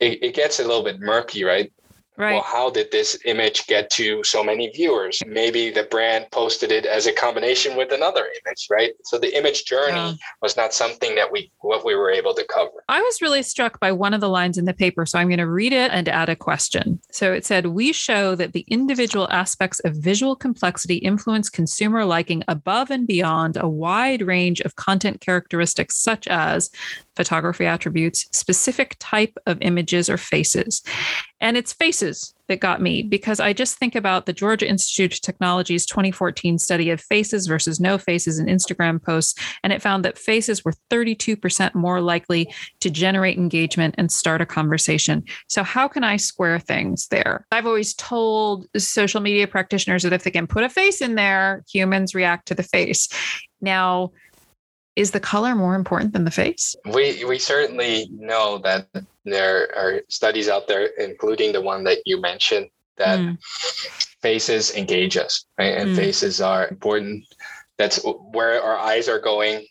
it, 0.00 0.22
it 0.22 0.34
gets 0.34 0.60
a 0.60 0.64
little 0.64 0.82
bit 0.82 1.00
murky, 1.00 1.44
right? 1.44 1.72
Right. 2.18 2.34
Well, 2.34 2.42
how 2.42 2.68
did 2.68 2.92
this 2.92 3.18
image 3.24 3.66
get 3.66 3.88
to 3.92 4.22
so 4.22 4.44
many 4.44 4.68
viewers? 4.68 5.22
Maybe 5.26 5.70
the 5.70 5.84
brand 5.84 6.26
posted 6.30 6.70
it 6.70 6.84
as 6.84 7.06
a 7.06 7.12
combination 7.12 7.74
with 7.74 7.90
another 7.90 8.26
image, 8.44 8.66
right? 8.70 8.92
So 9.04 9.18
the 9.18 9.34
image 9.34 9.64
journey 9.64 9.96
yeah. 9.96 10.14
was 10.42 10.54
not 10.54 10.74
something 10.74 11.14
that 11.14 11.32
we 11.32 11.50
what 11.60 11.86
we 11.86 11.94
were 11.94 12.10
able 12.10 12.34
to 12.34 12.44
cover. 12.44 12.84
I 12.88 13.00
was 13.00 13.22
really 13.22 13.42
struck 13.42 13.80
by 13.80 13.92
one 13.92 14.12
of 14.12 14.20
the 14.20 14.28
lines 14.28 14.58
in 14.58 14.66
the 14.66 14.74
paper, 14.74 15.06
so 15.06 15.18
I'm 15.18 15.28
going 15.28 15.38
to 15.38 15.48
read 15.48 15.72
it 15.72 15.90
and 15.90 16.06
add 16.06 16.28
a 16.28 16.36
question. 16.36 17.00
So 17.10 17.32
it 17.32 17.46
said, 17.46 17.68
"We 17.68 17.92
show 17.94 18.34
that 18.34 18.52
the 18.52 18.66
individual 18.68 19.26
aspects 19.30 19.80
of 19.80 19.96
visual 19.96 20.36
complexity 20.36 20.96
influence 20.96 21.48
consumer 21.48 22.04
liking 22.04 22.44
above 22.46 22.90
and 22.90 23.06
beyond 23.06 23.56
a 23.56 23.68
wide 23.68 24.20
range 24.20 24.60
of 24.60 24.76
content 24.76 25.22
characteristics 25.22 25.96
such 25.96 26.28
as 26.28 26.68
photography 27.16 27.66
attributes, 27.66 28.26
specific 28.32 28.96
type 28.98 29.36
of 29.46 29.58
images 29.60 30.08
or 30.08 30.16
faces. 30.16 30.82
And 31.42 31.56
it's 31.56 31.72
faces 31.72 32.34
that 32.46 32.60
got 32.60 32.80
me 32.80 33.02
because 33.02 33.40
I 33.40 33.52
just 33.52 33.76
think 33.76 33.96
about 33.96 34.26
the 34.26 34.32
Georgia 34.32 34.68
Institute 34.68 35.14
of 35.14 35.20
Technology's 35.20 35.84
2014 35.86 36.58
study 36.58 36.88
of 36.90 37.00
faces 37.00 37.48
versus 37.48 37.80
no 37.80 37.98
faces 37.98 38.38
in 38.38 38.46
Instagram 38.46 39.02
posts. 39.02 39.34
And 39.64 39.72
it 39.72 39.82
found 39.82 40.04
that 40.04 40.16
faces 40.16 40.64
were 40.64 40.72
32% 40.90 41.74
more 41.74 42.00
likely 42.00 42.52
to 42.80 42.90
generate 42.90 43.36
engagement 43.36 43.96
and 43.98 44.12
start 44.12 44.40
a 44.40 44.46
conversation. 44.46 45.24
So, 45.48 45.64
how 45.64 45.88
can 45.88 46.04
I 46.04 46.16
square 46.16 46.60
things 46.60 47.08
there? 47.08 47.44
I've 47.50 47.66
always 47.66 47.94
told 47.94 48.68
social 48.78 49.20
media 49.20 49.48
practitioners 49.48 50.04
that 50.04 50.12
if 50.12 50.22
they 50.22 50.30
can 50.30 50.46
put 50.46 50.62
a 50.62 50.68
face 50.68 51.00
in 51.00 51.16
there, 51.16 51.64
humans 51.68 52.14
react 52.14 52.46
to 52.48 52.54
the 52.54 52.62
face. 52.62 53.08
Now, 53.60 54.12
is 54.96 55.10
the 55.12 55.20
color 55.20 55.54
more 55.54 55.74
important 55.74 56.12
than 56.12 56.24
the 56.24 56.30
face? 56.30 56.76
We 56.84 57.24
we 57.24 57.38
certainly 57.38 58.08
know 58.12 58.58
that 58.58 58.88
there 59.24 59.68
are 59.76 60.02
studies 60.08 60.48
out 60.48 60.68
there, 60.68 60.86
including 60.98 61.52
the 61.52 61.60
one 61.60 61.84
that 61.84 61.98
you 62.04 62.20
mentioned, 62.20 62.68
that 62.96 63.18
mm. 63.18 63.38
faces 64.20 64.74
engage 64.74 65.16
us, 65.16 65.44
right? 65.58 65.76
And 65.76 65.90
mm. 65.90 65.96
faces 65.96 66.40
are 66.40 66.68
important. 66.68 67.24
That's 67.78 68.00
where 68.04 68.62
our 68.62 68.78
eyes 68.78 69.08
are 69.08 69.18
going 69.18 69.66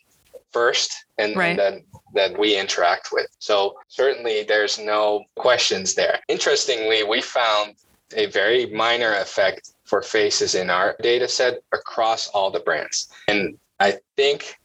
first, 0.52 0.92
and, 1.18 1.36
right. 1.36 1.50
and 1.50 1.58
then 1.58 1.84
that 2.14 2.38
we 2.38 2.58
interact 2.58 3.08
with. 3.12 3.26
So 3.38 3.74
certainly 3.88 4.42
there's 4.42 4.78
no 4.78 5.24
questions 5.36 5.94
there. 5.94 6.20
Interestingly, 6.28 7.04
we 7.04 7.22
found 7.22 7.74
a 8.14 8.26
very 8.26 8.66
minor 8.66 9.14
effect 9.14 9.72
for 9.84 10.02
faces 10.02 10.54
in 10.54 10.68
our 10.68 10.96
data 11.02 11.26
set 11.26 11.60
across 11.72 12.28
all 12.28 12.50
the 12.50 12.60
brands. 12.60 13.08
And 13.28 13.58
I 13.80 13.98
think 14.16 14.56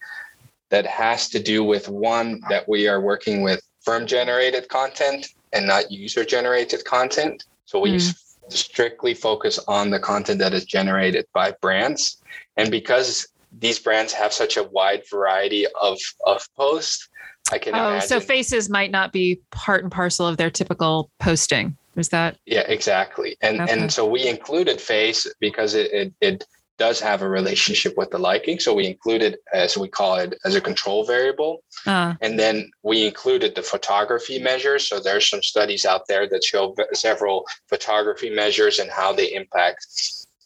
that 0.69 0.85
has 0.85 1.29
to 1.29 1.39
do 1.41 1.63
with 1.63 1.87
one 1.87 2.41
that 2.49 2.67
we 2.67 2.87
are 2.87 3.01
working 3.01 3.41
with 3.41 3.61
firm 3.81 4.05
generated 4.05 4.67
content 4.69 5.27
and 5.53 5.65
not 5.65 5.91
user 5.91 6.25
generated 6.25 6.83
content. 6.83 7.45
So 7.65 7.79
we 7.79 7.95
mm. 7.95 8.17
strictly 8.49 9.13
focus 9.13 9.59
on 9.67 9.89
the 9.89 9.99
content 9.99 10.39
that 10.39 10.53
is 10.53 10.65
generated 10.65 11.25
by 11.33 11.53
brands. 11.61 12.21
And 12.57 12.69
because 12.69 13.27
these 13.59 13.79
brands 13.79 14.13
have 14.13 14.33
such 14.33 14.57
a 14.57 14.63
wide 14.63 15.03
variety 15.09 15.65
of, 15.81 15.97
of 16.25 16.47
posts, 16.55 17.07
I 17.51 17.57
can 17.57 17.75
oh, 17.75 17.89
imagine. 17.89 18.07
So 18.07 18.19
faces 18.19 18.69
might 18.69 18.91
not 18.91 19.13
be 19.13 19.39
part 19.51 19.83
and 19.83 19.91
parcel 19.91 20.27
of 20.27 20.37
their 20.37 20.49
typical 20.49 21.09
posting. 21.19 21.77
Is 21.95 22.09
that? 22.09 22.37
Yeah, 22.45 22.61
exactly. 22.67 23.37
And 23.41 23.61
okay. 23.61 23.73
and 23.73 23.91
so 23.91 24.05
we 24.05 24.27
included 24.27 24.79
face 24.79 25.25
because 25.39 25.73
it, 25.73 25.91
it, 25.91 26.13
it 26.21 26.45
does 26.77 26.99
have 26.99 27.21
a 27.21 27.29
relationship 27.29 27.93
with 27.97 28.09
the 28.11 28.17
liking. 28.17 28.59
So 28.59 28.73
we 28.73 28.87
included, 28.87 29.37
as 29.53 29.77
we 29.77 29.87
call 29.87 30.15
it, 30.17 30.37
as 30.45 30.55
a 30.55 30.61
control 30.61 31.05
variable. 31.05 31.63
Uh. 31.85 32.15
And 32.21 32.39
then 32.39 32.69
we 32.83 33.05
included 33.05 33.55
the 33.55 33.63
photography 33.63 34.39
measures. 34.39 34.87
So 34.87 34.99
there's 34.99 35.29
some 35.29 35.41
studies 35.41 35.85
out 35.85 36.07
there 36.07 36.27
that 36.29 36.43
show 36.43 36.75
several 36.93 37.45
photography 37.67 38.29
measures 38.29 38.79
and 38.79 38.89
how 38.89 39.13
they 39.13 39.33
impact 39.33 39.85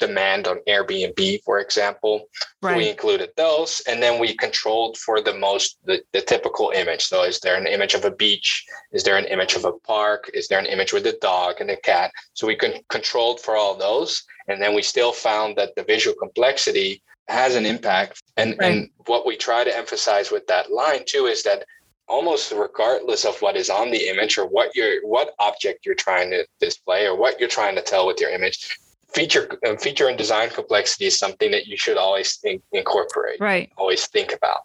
demand 0.02 0.48
on 0.48 0.60
Airbnb, 0.68 1.44
for 1.44 1.60
example. 1.60 2.28
Right. 2.62 2.76
We 2.76 2.90
included 2.90 3.30
those, 3.38 3.82
and 3.88 4.04
then 4.04 4.20
we 4.20 4.36
controlled 4.36 4.98
for 4.98 5.22
the 5.22 5.34
most 5.34 5.78
the, 5.86 6.02
the 6.12 6.22
typical 6.22 6.72
image. 6.76 7.04
So, 7.06 7.24
is 7.24 7.40
there 7.40 7.56
an 7.56 7.68
image 7.68 7.94
of 7.94 8.04
a 8.04 8.12
beach? 8.12 8.66
Is 8.92 9.04
there 9.04 9.18
an 9.18 9.26
image 9.26 9.54
of 9.56 9.64
a 9.64 9.72
park? 9.72 10.30
Is 10.34 10.48
there 10.48 10.60
an 10.60 10.66
image 10.66 10.92
with 10.92 11.06
a 11.06 11.18
dog 11.22 11.62
and 11.62 11.70
a 11.70 11.78
cat? 11.78 12.12
So 12.34 12.48
we 12.48 12.56
con- 12.56 12.84
controlled 12.90 13.40
for 13.40 13.56
all 13.56 13.76
those, 13.78 14.24
and 14.50 14.62
then 14.62 14.76
we 14.76 14.82
still 14.82 15.14
found 15.14 15.56
that 15.56 15.76
the 15.76 15.84
visual 15.84 16.16
complexity 16.18 17.02
has 17.28 17.56
an 17.56 17.66
impact. 17.66 18.22
And, 18.36 18.56
right. 18.60 18.72
and 18.72 18.90
what 19.06 19.26
we 19.26 19.38
try 19.38 19.64
to 19.64 19.78
emphasize 19.78 20.32
with 20.32 20.46
that 20.48 20.72
line 20.72 21.04
too 21.06 21.28
is 21.28 21.44
that 21.44 21.64
almost 22.08 22.52
regardless 22.52 23.24
of 23.24 23.42
what 23.42 23.56
is 23.56 23.70
on 23.70 23.92
the 23.92 24.10
image 24.10 24.38
or 24.38 24.46
what 24.46 24.76
you're 24.76 25.00
what 25.08 25.34
object 25.40 25.86
you're 25.86 25.96
trying 25.96 26.30
to 26.30 26.46
display 26.60 27.08
or 27.08 27.16
what 27.16 27.40
you're 27.40 27.48
trying 27.48 27.76
to 27.76 27.82
tell 27.82 28.06
with 28.06 28.20
your 28.20 28.30
image 28.30 28.78
feature 29.14 29.50
uh, 29.66 29.76
feature 29.78 30.08
and 30.08 30.18
design 30.18 30.50
complexity 30.50 31.06
is 31.06 31.18
something 31.18 31.52
that 31.52 31.68
you 31.68 31.78
should 31.78 31.98
always 31.98 32.38
think, 32.38 32.62
incorporate 32.72 33.40
right 33.40 33.72
always 33.78 34.08
think 34.08 34.34
about 34.34 34.62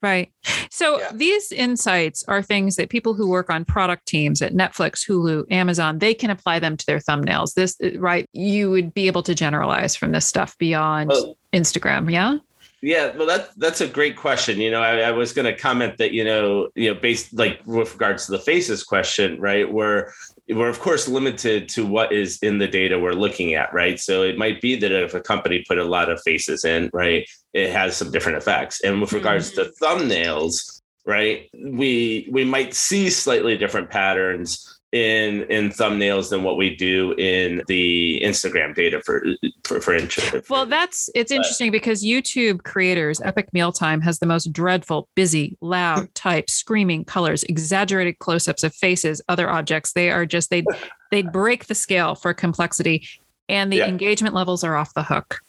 Right. 0.00 0.30
So 0.70 1.00
yeah. 1.00 1.10
these 1.12 1.50
insights 1.50 2.24
are 2.28 2.40
things 2.40 2.76
that 2.76 2.88
people 2.88 3.14
who 3.14 3.28
work 3.28 3.50
on 3.50 3.64
product 3.64 4.06
teams 4.06 4.40
at 4.40 4.54
Netflix, 4.54 5.04
Hulu, 5.04 5.50
Amazon, 5.50 5.98
they 5.98 6.14
can 6.14 6.30
apply 6.30 6.60
them 6.60 6.76
to 6.76 6.86
their 6.86 7.00
thumbnails. 7.00 7.54
This 7.54 7.76
uh, 7.82 7.98
right, 7.98 8.28
you 8.32 8.70
would 8.70 8.94
be 8.94 9.08
able 9.08 9.24
to 9.24 9.34
generalize 9.34 9.96
from 9.96 10.12
this 10.12 10.24
stuff 10.24 10.56
beyond 10.58 11.10
well, 11.10 11.36
Instagram, 11.52 12.12
yeah? 12.12 12.38
Yeah, 12.80 13.16
well, 13.16 13.26
that 13.26 13.50
that's 13.56 13.80
a 13.80 13.88
great 13.88 14.16
question. 14.16 14.60
You 14.60 14.70
know, 14.70 14.80
I, 14.80 15.00
I 15.00 15.10
was 15.10 15.32
going 15.32 15.46
to 15.46 15.56
comment 15.56 15.98
that 15.98 16.12
you 16.12 16.22
know, 16.22 16.68
you 16.76 16.94
know, 16.94 17.00
based 17.00 17.34
like 17.34 17.60
with 17.66 17.92
regards 17.92 18.26
to 18.26 18.32
the 18.32 18.38
faces 18.38 18.84
question, 18.84 19.40
right? 19.40 19.70
Where 19.70 20.12
we're 20.50 20.68
of 20.68 20.80
course 20.80 21.08
limited 21.08 21.68
to 21.70 21.84
what 21.84 22.12
is 22.12 22.38
in 22.42 22.58
the 22.58 22.68
data 22.68 22.98
we're 22.98 23.12
looking 23.12 23.54
at, 23.54 23.72
right? 23.72 24.00
So 24.00 24.22
it 24.22 24.38
might 24.38 24.60
be 24.60 24.76
that 24.76 24.92
if 24.92 25.14
a 25.14 25.20
company 25.20 25.64
put 25.66 25.78
a 25.78 25.84
lot 25.84 26.10
of 26.10 26.22
faces 26.22 26.64
in, 26.64 26.90
right, 26.92 27.28
it 27.52 27.70
has 27.70 27.96
some 27.96 28.10
different 28.10 28.38
effects. 28.38 28.82
And 28.82 29.00
with 29.00 29.12
regards 29.12 29.52
mm-hmm. 29.52 29.70
to 29.70 29.84
thumbnails, 29.84 30.80
right, 31.04 31.48
we 31.54 32.28
we 32.30 32.44
might 32.44 32.74
see 32.74 33.10
slightly 33.10 33.56
different 33.56 33.90
patterns 33.90 34.77
in 34.92 35.42
in 35.44 35.68
thumbnails 35.68 36.30
than 36.30 36.42
what 36.42 36.56
we 36.56 36.74
do 36.74 37.12
in 37.18 37.62
the 37.68 38.20
Instagram 38.24 38.74
data 38.74 39.02
for 39.04 39.24
for 39.64 39.80
for 39.80 39.94
interest. 39.94 40.48
Well, 40.48 40.66
that's 40.66 41.10
it's 41.14 41.30
interesting 41.30 41.70
because 41.70 42.02
YouTube 42.02 42.62
creators, 42.62 43.20
Epic 43.20 43.52
Mealtime 43.52 44.00
has 44.00 44.18
the 44.18 44.26
most 44.26 44.52
dreadful, 44.52 45.08
busy, 45.14 45.56
loud, 45.60 46.14
type, 46.14 46.48
screaming 46.48 47.04
colors, 47.04 47.44
exaggerated 47.44 48.18
close-ups 48.18 48.62
of 48.62 48.74
faces, 48.74 49.20
other 49.28 49.50
objects. 49.50 49.92
They 49.92 50.10
are 50.10 50.24
just 50.24 50.50
they 50.50 50.64
they 51.10 51.22
break 51.32 51.66
the 51.66 51.74
scale 51.74 52.14
for 52.14 52.32
complexity 52.32 53.06
and 53.48 53.72
the 53.72 53.78
yeah. 53.78 53.86
engagement 53.86 54.34
levels 54.34 54.62
are 54.62 54.76
off 54.76 54.94
the 54.94 55.02
hook. 55.02 55.40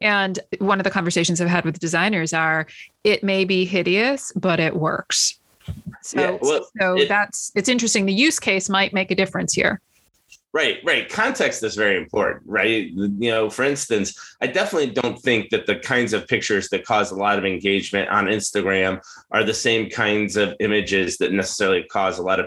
And 0.00 0.38
one 0.58 0.78
of 0.78 0.84
the 0.84 0.90
conversations 0.90 1.40
I've 1.40 1.48
had 1.48 1.64
with 1.64 1.78
designers 1.78 2.32
are 2.32 2.66
it 3.04 3.24
may 3.24 3.44
be 3.44 3.64
hideous, 3.64 4.32
but 4.36 4.60
it 4.60 4.76
works. 4.76 5.37
So, 6.02 6.20
yeah, 6.20 6.38
well, 6.40 6.66
so 6.80 6.96
it, 6.96 7.08
that's 7.08 7.52
it's 7.54 7.68
interesting. 7.68 8.06
The 8.06 8.12
use 8.12 8.38
case 8.38 8.68
might 8.68 8.92
make 8.92 9.10
a 9.10 9.14
difference 9.14 9.52
here. 9.52 9.80
Right, 10.54 10.78
right. 10.82 11.08
Context 11.08 11.62
is 11.62 11.74
very 11.74 11.98
important, 11.98 12.42
right? 12.46 12.90
You 12.90 13.30
know, 13.30 13.50
for 13.50 13.64
instance, 13.64 14.18
I 14.40 14.46
definitely 14.46 14.90
don't 14.90 15.18
think 15.18 15.50
that 15.50 15.66
the 15.66 15.76
kinds 15.76 16.14
of 16.14 16.26
pictures 16.26 16.70
that 16.70 16.86
cause 16.86 17.10
a 17.10 17.16
lot 17.16 17.38
of 17.38 17.44
engagement 17.44 18.08
on 18.08 18.26
Instagram 18.26 19.00
are 19.30 19.44
the 19.44 19.52
same 19.52 19.90
kinds 19.90 20.36
of 20.36 20.54
images 20.60 21.18
that 21.18 21.32
necessarily 21.32 21.82
cause 21.84 22.18
a 22.18 22.22
lot 22.22 22.40
of 22.40 22.46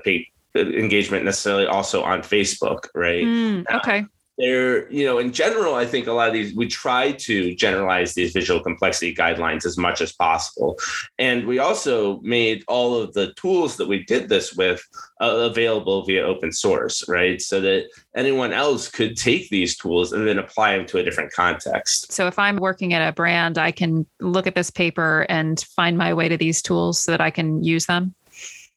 engagement 0.56 1.26
necessarily 1.26 1.68
also 1.68 2.02
on 2.02 2.22
Facebook, 2.22 2.88
right? 2.96 3.24
Mm, 3.24 3.66
okay 3.76 4.06
there, 4.42 4.92
you 4.92 5.06
know, 5.06 5.20
in 5.20 5.32
general, 5.32 5.76
I 5.76 5.86
think 5.86 6.08
a 6.08 6.12
lot 6.12 6.28
of 6.28 6.34
these, 6.34 6.56
we 6.56 6.68
try 6.68 7.12
to 7.12 7.54
generalize 7.56 8.16
these 8.16 8.34
visual 8.34 8.60
complexity 8.60 9.14
guidelines 9.14 9.66
as 9.66 9.78
much 9.78 10.02
as 10.02 10.12
possible. 10.12 10.80
And 11.20 11.46
we 11.46 11.60
also 11.60 12.20
made 12.22 12.64
all 12.68 13.00
of 13.00 13.14
the 13.14 13.34
tools 13.34 13.78
that 13.78 13.88
we 13.88 14.04
did 14.04 14.30
this 14.30 14.54
with 14.54 14.82
uh, 15.22 15.50
available 15.52 16.04
via 16.04 16.24
open 16.24 16.52
source, 16.52 17.08
right? 17.08 17.40
So 17.40 17.62
that 17.62 17.90
anyone 18.16 18.52
else 18.52 18.90
could 18.90 19.16
take 19.16 19.50
these 19.50 19.78
tools 19.78 20.12
and 20.12 20.28
then 20.28 20.40
apply 20.40 20.76
them 20.76 20.88
to 20.88 20.98
a 20.98 21.04
different 21.04 21.32
context. 21.32 22.12
So 22.12 22.26
if 22.26 22.40
I'm 22.40 22.58
working 22.58 22.94
at 22.94 23.08
a 23.08 23.12
brand, 23.12 23.60
I 23.60 23.72
can 23.72 24.08
look 24.20 24.48
at 24.48 24.56
this 24.56 24.72
paper 24.72 25.28
and 25.30 25.60
find 25.76 25.98
my 25.98 26.16
way 26.16 26.28
to 26.30 26.38
these 26.38 26.64
tools 26.64 27.00
so 27.00 27.12
that 27.12 27.22
I 27.22 27.30
can 27.30 27.64
use 27.64 27.86
them. 27.86 28.16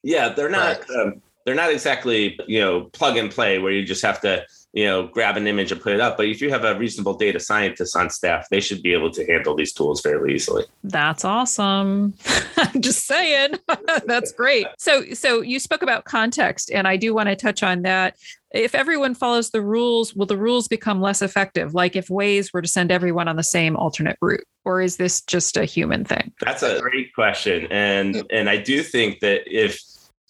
Yeah, 0.03 0.29
they're 0.29 0.49
not. 0.49 0.87
Um, 0.91 1.23
they're 1.45 1.55
not 1.55 1.71
exactly 1.71 2.37
you 2.47 2.59
know 2.59 2.85
plug 2.93 3.17
and 3.17 3.31
play 3.31 3.59
where 3.59 3.71
you 3.71 3.85
just 3.85 4.01
have 4.01 4.19
to 4.21 4.45
you 4.75 4.83
know, 4.83 5.07
grab 5.07 5.37
an 5.37 5.47
image 5.47 5.71
and 5.71 5.79
put 5.79 5.93
it 5.93 6.01
up. 6.01 6.17
But 6.17 6.27
if 6.27 6.41
you 6.41 6.49
have 6.49 6.65
a 6.65 6.77
reasonable 6.77 7.13
data 7.13 7.39
scientist 7.39 7.95
on 7.95 8.09
staff, 8.09 8.49
they 8.49 8.59
should 8.59 8.83
be 8.83 8.91
able 8.91 9.09
to 9.11 9.25
handle 9.25 9.55
these 9.55 9.71
tools 9.71 10.01
fairly 10.01 10.35
easily. 10.35 10.65
That's 10.83 11.23
awesome. 11.23 12.13
I'm 12.57 12.81
just 12.81 13.07
saying. 13.07 13.55
That's 14.05 14.33
great. 14.33 14.67
So 14.77 15.13
so 15.13 15.39
you 15.39 15.61
spoke 15.61 15.81
about 15.81 16.03
context 16.03 16.69
and 16.71 16.89
I 16.89 16.97
do 16.97 17.15
want 17.15 17.29
to 17.29 17.37
touch 17.37 17.63
on 17.63 17.83
that. 17.83 18.17
If 18.51 18.75
everyone 18.75 19.15
follows 19.15 19.51
the 19.51 19.61
rules, 19.61 20.13
will 20.13 20.25
the 20.25 20.37
rules 20.37 20.67
become 20.67 20.99
less 20.99 21.21
effective? 21.21 21.73
Like 21.73 21.95
if 21.95 22.09
Waze 22.09 22.53
were 22.53 22.61
to 22.61 22.67
send 22.67 22.91
everyone 22.91 23.29
on 23.29 23.37
the 23.37 23.43
same 23.43 23.77
alternate 23.77 24.17
route, 24.21 24.45
or 24.65 24.81
is 24.81 24.97
this 24.97 25.21
just 25.21 25.55
a 25.55 25.63
human 25.63 26.03
thing? 26.03 26.33
That's 26.41 26.63
a 26.63 26.81
great 26.81 27.13
question. 27.15 27.67
And 27.71 28.23
and 28.29 28.49
I 28.49 28.57
do 28.57 28.83
think 28.83 29.21
that 29.21 29.43
if 29.45 29.79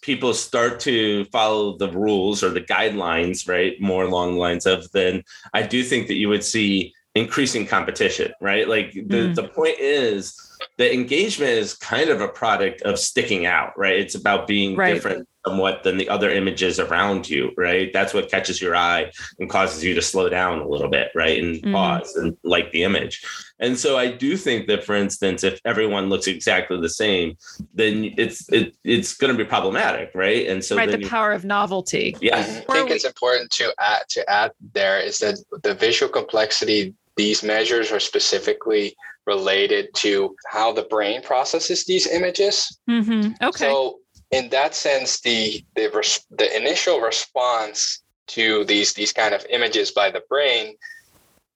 people 0.06 0.34
start 0.36 0.80
to 0.82 1.26
follow 1.26 1.78
the 1.78 1.90
rules 1.90 2.44
or 2.44 2.50
the 2.50 2.62
guidelines, 2.62 3.50
right, 3.50 3.82
more 3.82 4.04
along 4.04 4.34
the 4.34 4.40
lines 4.40 4.68
of, 4.68 4.90
then 4.92 5.24
I 5.54 5.64
do 5.64 5.84
think 5.84 6.08
that 6.08 6.16
you 6.16 6.30
would 6.30 6.44
see 6.44 6.94
increasing 7.16 7.66
competition, 7.66 8.32
right? 8.40 8.68
Like 8.68 8.94
the, 8.94 9.02
mm. 9.02 9.36
the 9.36 9.48
point 9.48 9.80
is 9.80 10.55
the 10.78 10.94
engagement 10.94 11.52
is 11.52 11.74
kind 11.74 12.10
of 12.10 12.22
a 12.22 12.28
product 12.28 12.82
of 12.82 13.00
sticking 13.00 13.46
out, 13.46 13.78
right? 13.78 13.98
It's 13.98 14.16
about 14.16 14.48
being 14.48 14.76
right. 14.76 14.94
different 14.94 15.28
somewhat 15.46 15.84
than 15.84 15.98
the 15.98 16.10
other 16.10 16.30
images 16.30 16.80
around 16.80 17.30
you, 17.30 17.52
right? 17.56 17.94
That's 17.94 18.14
what 18.14 18.30
catches 18.30 18.62
your 18.62 18.76
eye 18.76 19.12
and 19.40 19.50
causes 19.50 19.84
you 19.84 19.94
to 19.94 20.02
slow 20.02 20.28
down 20.28 20.60
a 20.60 20.68
little 20.68 20.90
bit, 20.90 21.12
right? 21.16 21.42
And 21.42 21.62
mm. 21.62 21.72
pause 21.72 22.16
and 22.16 22.36
like 22.44 22.72
the 22.72 22.84
image. 22.84 23.24
And 23.60 23.78
so 23.78 23.98
I 23.98 24.12
do 24.12 24.36
think 24.36 24.68
that, 24.68 24.84
for 24.84 24.96
instance, 24.96 25.44
if 25.44 25.60
everyone 25.64 26.10
looks 26.10 26.28
exactly 26.28 26.82
the 26.82 26.90
same, 26.90 27.38
then 27.74 28.14
it's 28.18 28.52
it, 28.52 28.76
it's 28.84 29.16
going 29.16 29.32
to 29.32 29.38
be 29.38 29.48
problematic, 29.48 30.12
right? 30.14 30.48
And 30.48 30.64
so 30.64 30.76
right, 30.76 30.92
the 30.92 31.08
power 31.08 31.32
of 31.32 31.46
novelty. 31.46 32.18
Yeah, 32.20 32.40
I 32.40 32.44
think 32.44 32.90
it's 32.90 33.06
important 33.06 33.52
to 33.52 33.74
add 33.80 34.02
to 34.10 34.30
add 34.30 34.52
there 34.74 35.00
is 35.00 35.20
that 35.20 35.38
the 35.64 35.74
visual 35.74 36.12
complexity 36.12 36.94
these 37.16 37.44
measures 37.44 37.92
are 37.92 38.00
specifically 38.00 38.96
related 39.26 39.94
to 39.96 40.36
how 40.48 40.72
the 40.72 40.84
brain 40.84 41.22
processes 41.22 41.86
these 41.86 42.08
images. 42.08 42.80
Mm-hmm. 42.90 43.34
Okay. 43.44 43.66
So 43.66 44.00
in 44.32 44.50
that 44.50 44.76
sense, 44.76 45.22
the 45.22 45.64
the 45.76 45.90
res- 45.94 46.26
the 46.32 46.56
initial 46.56 47.00
response 47.00 48.02
to 48.28 48.66
these 48.66 48.94
these 48.94 49.14
kind 49.14 49.34
of 49.34 49.46
images 49.50 49.92
by 49.92 50.12
the 50.12 50.24
brain 50.30 50.76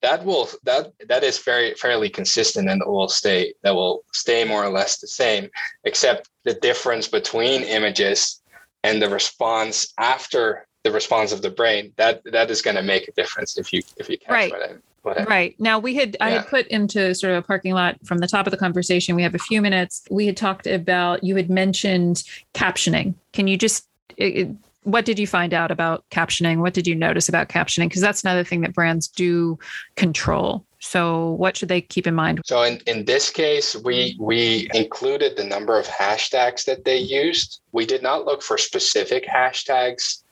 that 0.02 0.24
will 0.24 0.50
that 0.64 0.92
that 1.08 1.24
is 1.24 1.40
very 1.40 1.74
fairly 1.76 2.10
consistent 2.10 2.70
and 2.70 2.82
will 2.86 3.10
stay 3.10 3.54
that 3.64 3.76
will 3.76 4.04
stay 4.14 4.44
more 4.46 4.64
or 4.64 4.70
less 4.70 5.00
the 5.00 5.08
same 5.08 5.50
except 5.84 6.30
the 6.46 6.54
difference 6.56 7.08
between 7.08 7.64
images 7.64 8.42
and 8.84 9.02
the 9.02 9.10
response 9.10 9.94
after 9.98 10.68
the 10.84 10.92
response 10.92 11.32
of 11.32 11.42
the 11.42 11.50
brain 11.50 11.92
that 11.98 12.22
that 12.32 12.50
is 12.50 12.62
going 12.62 12.76
to 12.76 12.84
make 12.84 13.08
a 13.08 13.12
difference 13.14 13.58
if 13.58 13.74
you 13.74 13.82
if 13.98 14.10
you 14.10 14.18
catch 14.18 14.32
right. 14.32 14.52
what 14.52 14.62
I 14.62 14.74
Right. 15.04 15.56
Now 15.60 15.80
we 15.80 15.96
had 15.96 16.18
yeah. 16.20 16.26
I 16.26 16.30
had 16.32 16.48
put 16.48 16.68
into 16.68 17.14
sort 17.16 17.34
of 17.34 17.44
a 17.44 17.48
parking 17.48 17.74
lot 17.74 17.98
from 18.06 18.20
the 18.20 18.28
top 18.28 18.48
of 18.48 18.52
the 18.52 18.58
conversation. 18.58 19.16
We 19.16 19.24
have 19.24 19.36
a 19.36 19.40
few 19.40 19.62
minutes. 19.62 20.04
We 20.10 20.26
had 20.26 20.38
talked 20.38 20.68
about 20.68 21.24
you 21.24 21.36
had 21.36 21.50
mentioned 21.50 22.24
captioning. 22.54 23.16
Can 23.34 23.48
you 23.48 23.58
just 23.58 23.88
it, 24.18 24.50
what 24.84 25.06
did 25.06 25.20
you 25.20 25.28
find 25.28 25.54
out 25.54 25.72
about 25.72 26.04
captioning? 26.10 26.60
What 26.60 26.74
did 26.74 26.88
you 26.88 26.96
notice 26.96 27.30
about 27.30 27.50
captioning? 27.50 27.90
Because 27.90 28.02
that's 28.02 28.24
another 28.24 28.44
thing 28.44 28.62
that 28.62 28.74
brands 28.74 29.08
do 29.08 29.60
control. 29.96 30.66
So 30.80 31.32
what 31.32 31.58
should 31.58 31.70
they 31.70 31.82
keep 31.82 32.08
in 32.08 32.16
mind? 32.16 32.42
So 32.46 32.62
in, 32.64 32.78
in 32.88 33.06
this 33.06 33.30
case, 33.30 33.76
we 33.76 34.16
we 34.20 34.70
included 34.74 35.36
the 35.36 35.44
number 35.44 35.78
of 35.78 35.86
hashtags 35.88 36.66
that 36.66 36.86
they 36.86 36.98
used. 36.98 37.62
We 37.74 37.86
did 37.86 38.02
not 38.02 38.26
look 38.26 38.42
for 38.42 38.58
specific 38.58 39.28
hashtags 39.28 40.24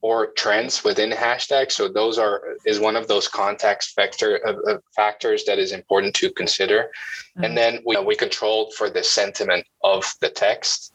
or 0.00 0.28
trends 0.28 0.84
within 0.84 1.10
hashtags. 1.10 1.72
So 1.72 1.88
those 1.88 2.18
are 2.18 2.56
is 2.64 2.78
one 2.80 2.96
of 2.96 3.08
those 3.08 3.28
context 3.28 3.94
factor 3.94 4.40
uh, 4.46 4.78
factors 4.94 5.44
that 5.44 5.58
is 5.58 5.72
important 5.72 6.14
to 6.16 6.30
consider. 6.30 6.78
Mm-hmm. 6.84 7.44
And 7.44 7.56
then 7.56 7.80
we 7.84 7.96
we 7.98 8.16
controlled 8.16 8.74
for 8.74 8.90
the 8.90 9.02
sentiment 9.02 9.66
of 9.82 10.04
the 10.20 10.30
text, 10.30 10.92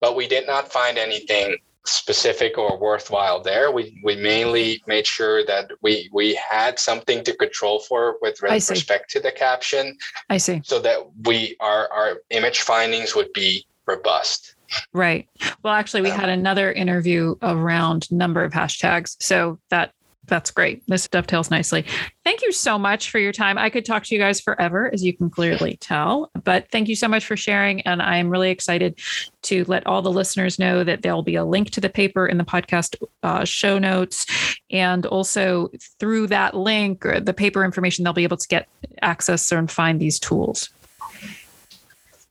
but 0.00 0.16
we 0.16 0.28
did 0.28 0.46
not 0.46 0.72
find 0.72 0.98
anything 0.98 1.56
specific 1.84 2.58
or 2.58 2.78
worthwhile 2.78 3.42
there. 3.42 3.72
We 3.72 4.00
we 4.04 4.16
mainly 4.16 4.82
made 4.86 5.06
sure 5.06 5.44
that 5.46 5.70
we 5.82 6.08
we 6.12 6.34
had 6.34 6.78
something 6.78 7.24
to 7.24 7.34
control 7.34 7.80
for 7.80 8.18
with 8.20 8.40
respect 8.42 9.10
to 9.10 9.20
the 9.20 9.32
caption. 9.32 9.96
I 10.28 10.36
see. 10.36 10.60
So 10.64 10.78
that 10.80 10.98
we 11.24 11.56
our 11.60 11.90
our 11.90 12.22
image 12.30 12.60
findings 12.60 13.14
would 13.14 13.32
be 13.32 13.66
robust. 13.86 14.54
Right. 14.92 15.28
Well, 15.62 15.74
actually, 15.74 16.02
we 16.02 16.10
had 16.10 16.28
another 16.28 16.72
interview 16.72 17.36
around 17.42 18.10
number 18.10 18.44
of 18.44 18.52
hashtags. 18.52 19.16
So 19.20 19.58
that 19.70 19.92
that's 20.28 20.50
great. 20.50 20.82
This 20.86 21.08
dovetails 21.08 21.50
nicely. 21.50 21.84
Thank 22.24 22.42
you 22.42 22.52
so 22.52 22.78
much 22.78 23.10
for 23.10 23.18
your 23.18 23.32
time. 23.32 23.58
I 23.58 23.70
could 23.70 23.84
talk 23.84 24.04
to 24.04 24.14
you 24.14 24.20
guys 24.20 24.40
forever, 24.40 24.92
as 24.92 25.02
you 25.02 25.16
can 25.16 25.30
clearly 25.30 25.78
tell, 25.80 26.30
but 26.44 26.70
thank 26.70 26.88
you 26.88 26.96
so 26.96 27.08
much 27.08 27.24
for 27.24 27.36
sharing. 27.36 27.80
And 27.82 28.00
I'm 28.00 28.28
really 28.28 28.50
excited 28.50 28.98
to 29.42 29.64
let 29.64 29.86
all 29.86 30.02
the 30.02 30.12
listeners 30.12 30.58
know 30.58 30.84
that 30.84 31.02
there'll 31.02 31.22
be 31.22 31.36
a 31.36 31.44
link 31.44 31.70
to 31.70 31.80
the 31.80 31.88
paper 31.88 32.26
in 32.26 32.38
the 32.38 32.44
podcast 32.44 32.96
uh, 33.22 33.44
show 33.44 33.78
notes. 33.78 34.26
And 34.70 35.06
also 35.06 35.70
through 35.98 36.28
that 36.28 36.54
link 36.54 37.04
or 37.06 37.20
the 37.20 37.34
paper 37.34 37.64
information, 37.64 38.04
they'll 38.04 38.12
be 38.12 38.24
able 38.24 38.36
to 38.36 38.48
get 38.48 38.68
access 39.02 39.50
and 39.50 39.70
find 39.70 40.00
these 40.00 40.18
tools. 40.18 40.68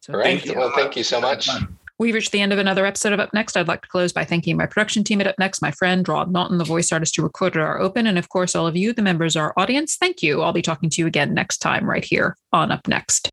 So 0.02 0.13
All 0.13 0.19
right. 0.19 0.39
Thank 0.39 0.45
you. 0.45 0.56
Well, 0.56 0.71
thank 0.76 0.95
you 0.95 1.04
so 1.04 1.19
much. 1.19 1.50
We've 2.00 2.14
reached 2.14 2.32
the 2.32 2.42
end 2.42 2.54
of 2.54 2.60
another 2.60 2.86
episode 2.86 3.14
of 3.14 3.20
Up 3.20 3.34
Next. 3.34 3.58
I'd 3.58 3.68
like 3.68 3.82
to 3.82 3.88
close 3.88 4.14
by 4.14 4.24
thanking 4.24 4.56
my 4.56 4.68
production 4.68 5.04
team 5.04 5.20
at 5.20 5.26
Up 5.26 5.40
Next, 5.40 5.64
my 5.64 5.72
friend 5.72 6.08
Rod 6.08 6.32
Naughton, 6.32 6.60
the 6.60 6.64
voice 6.64 6.92
artist 6.92 7.16
who 7.16 7.24
recorded 7.24 7.60
our 7.60 7.80
open, 7.80 8.06
and 8.06 8.20
of 8.20 8.30
course, 8.30 8.56
all 8.56 8.68
of 8.68 8.76
you, 8.76 8.94
the 8.94 9.02
members 9.02 9.36
of 9.36 9.42
our 9.42 9.54
audience. 9.58 9.96
Thank 9.96 10.22
you. 10.22 10.44
I'll 10.44 10.54
be 10.54 10.62
talking 10.62 10.92
to 10.92 11.02
you 11.02 11.08
again 11.08 11.34
next 11.34 11.58
time 11.58 11.90
right 11.90 12.06
here 12.06 12.38
on 12.54 12.72
Up 12.72 12.88
Next. 12.88 13.32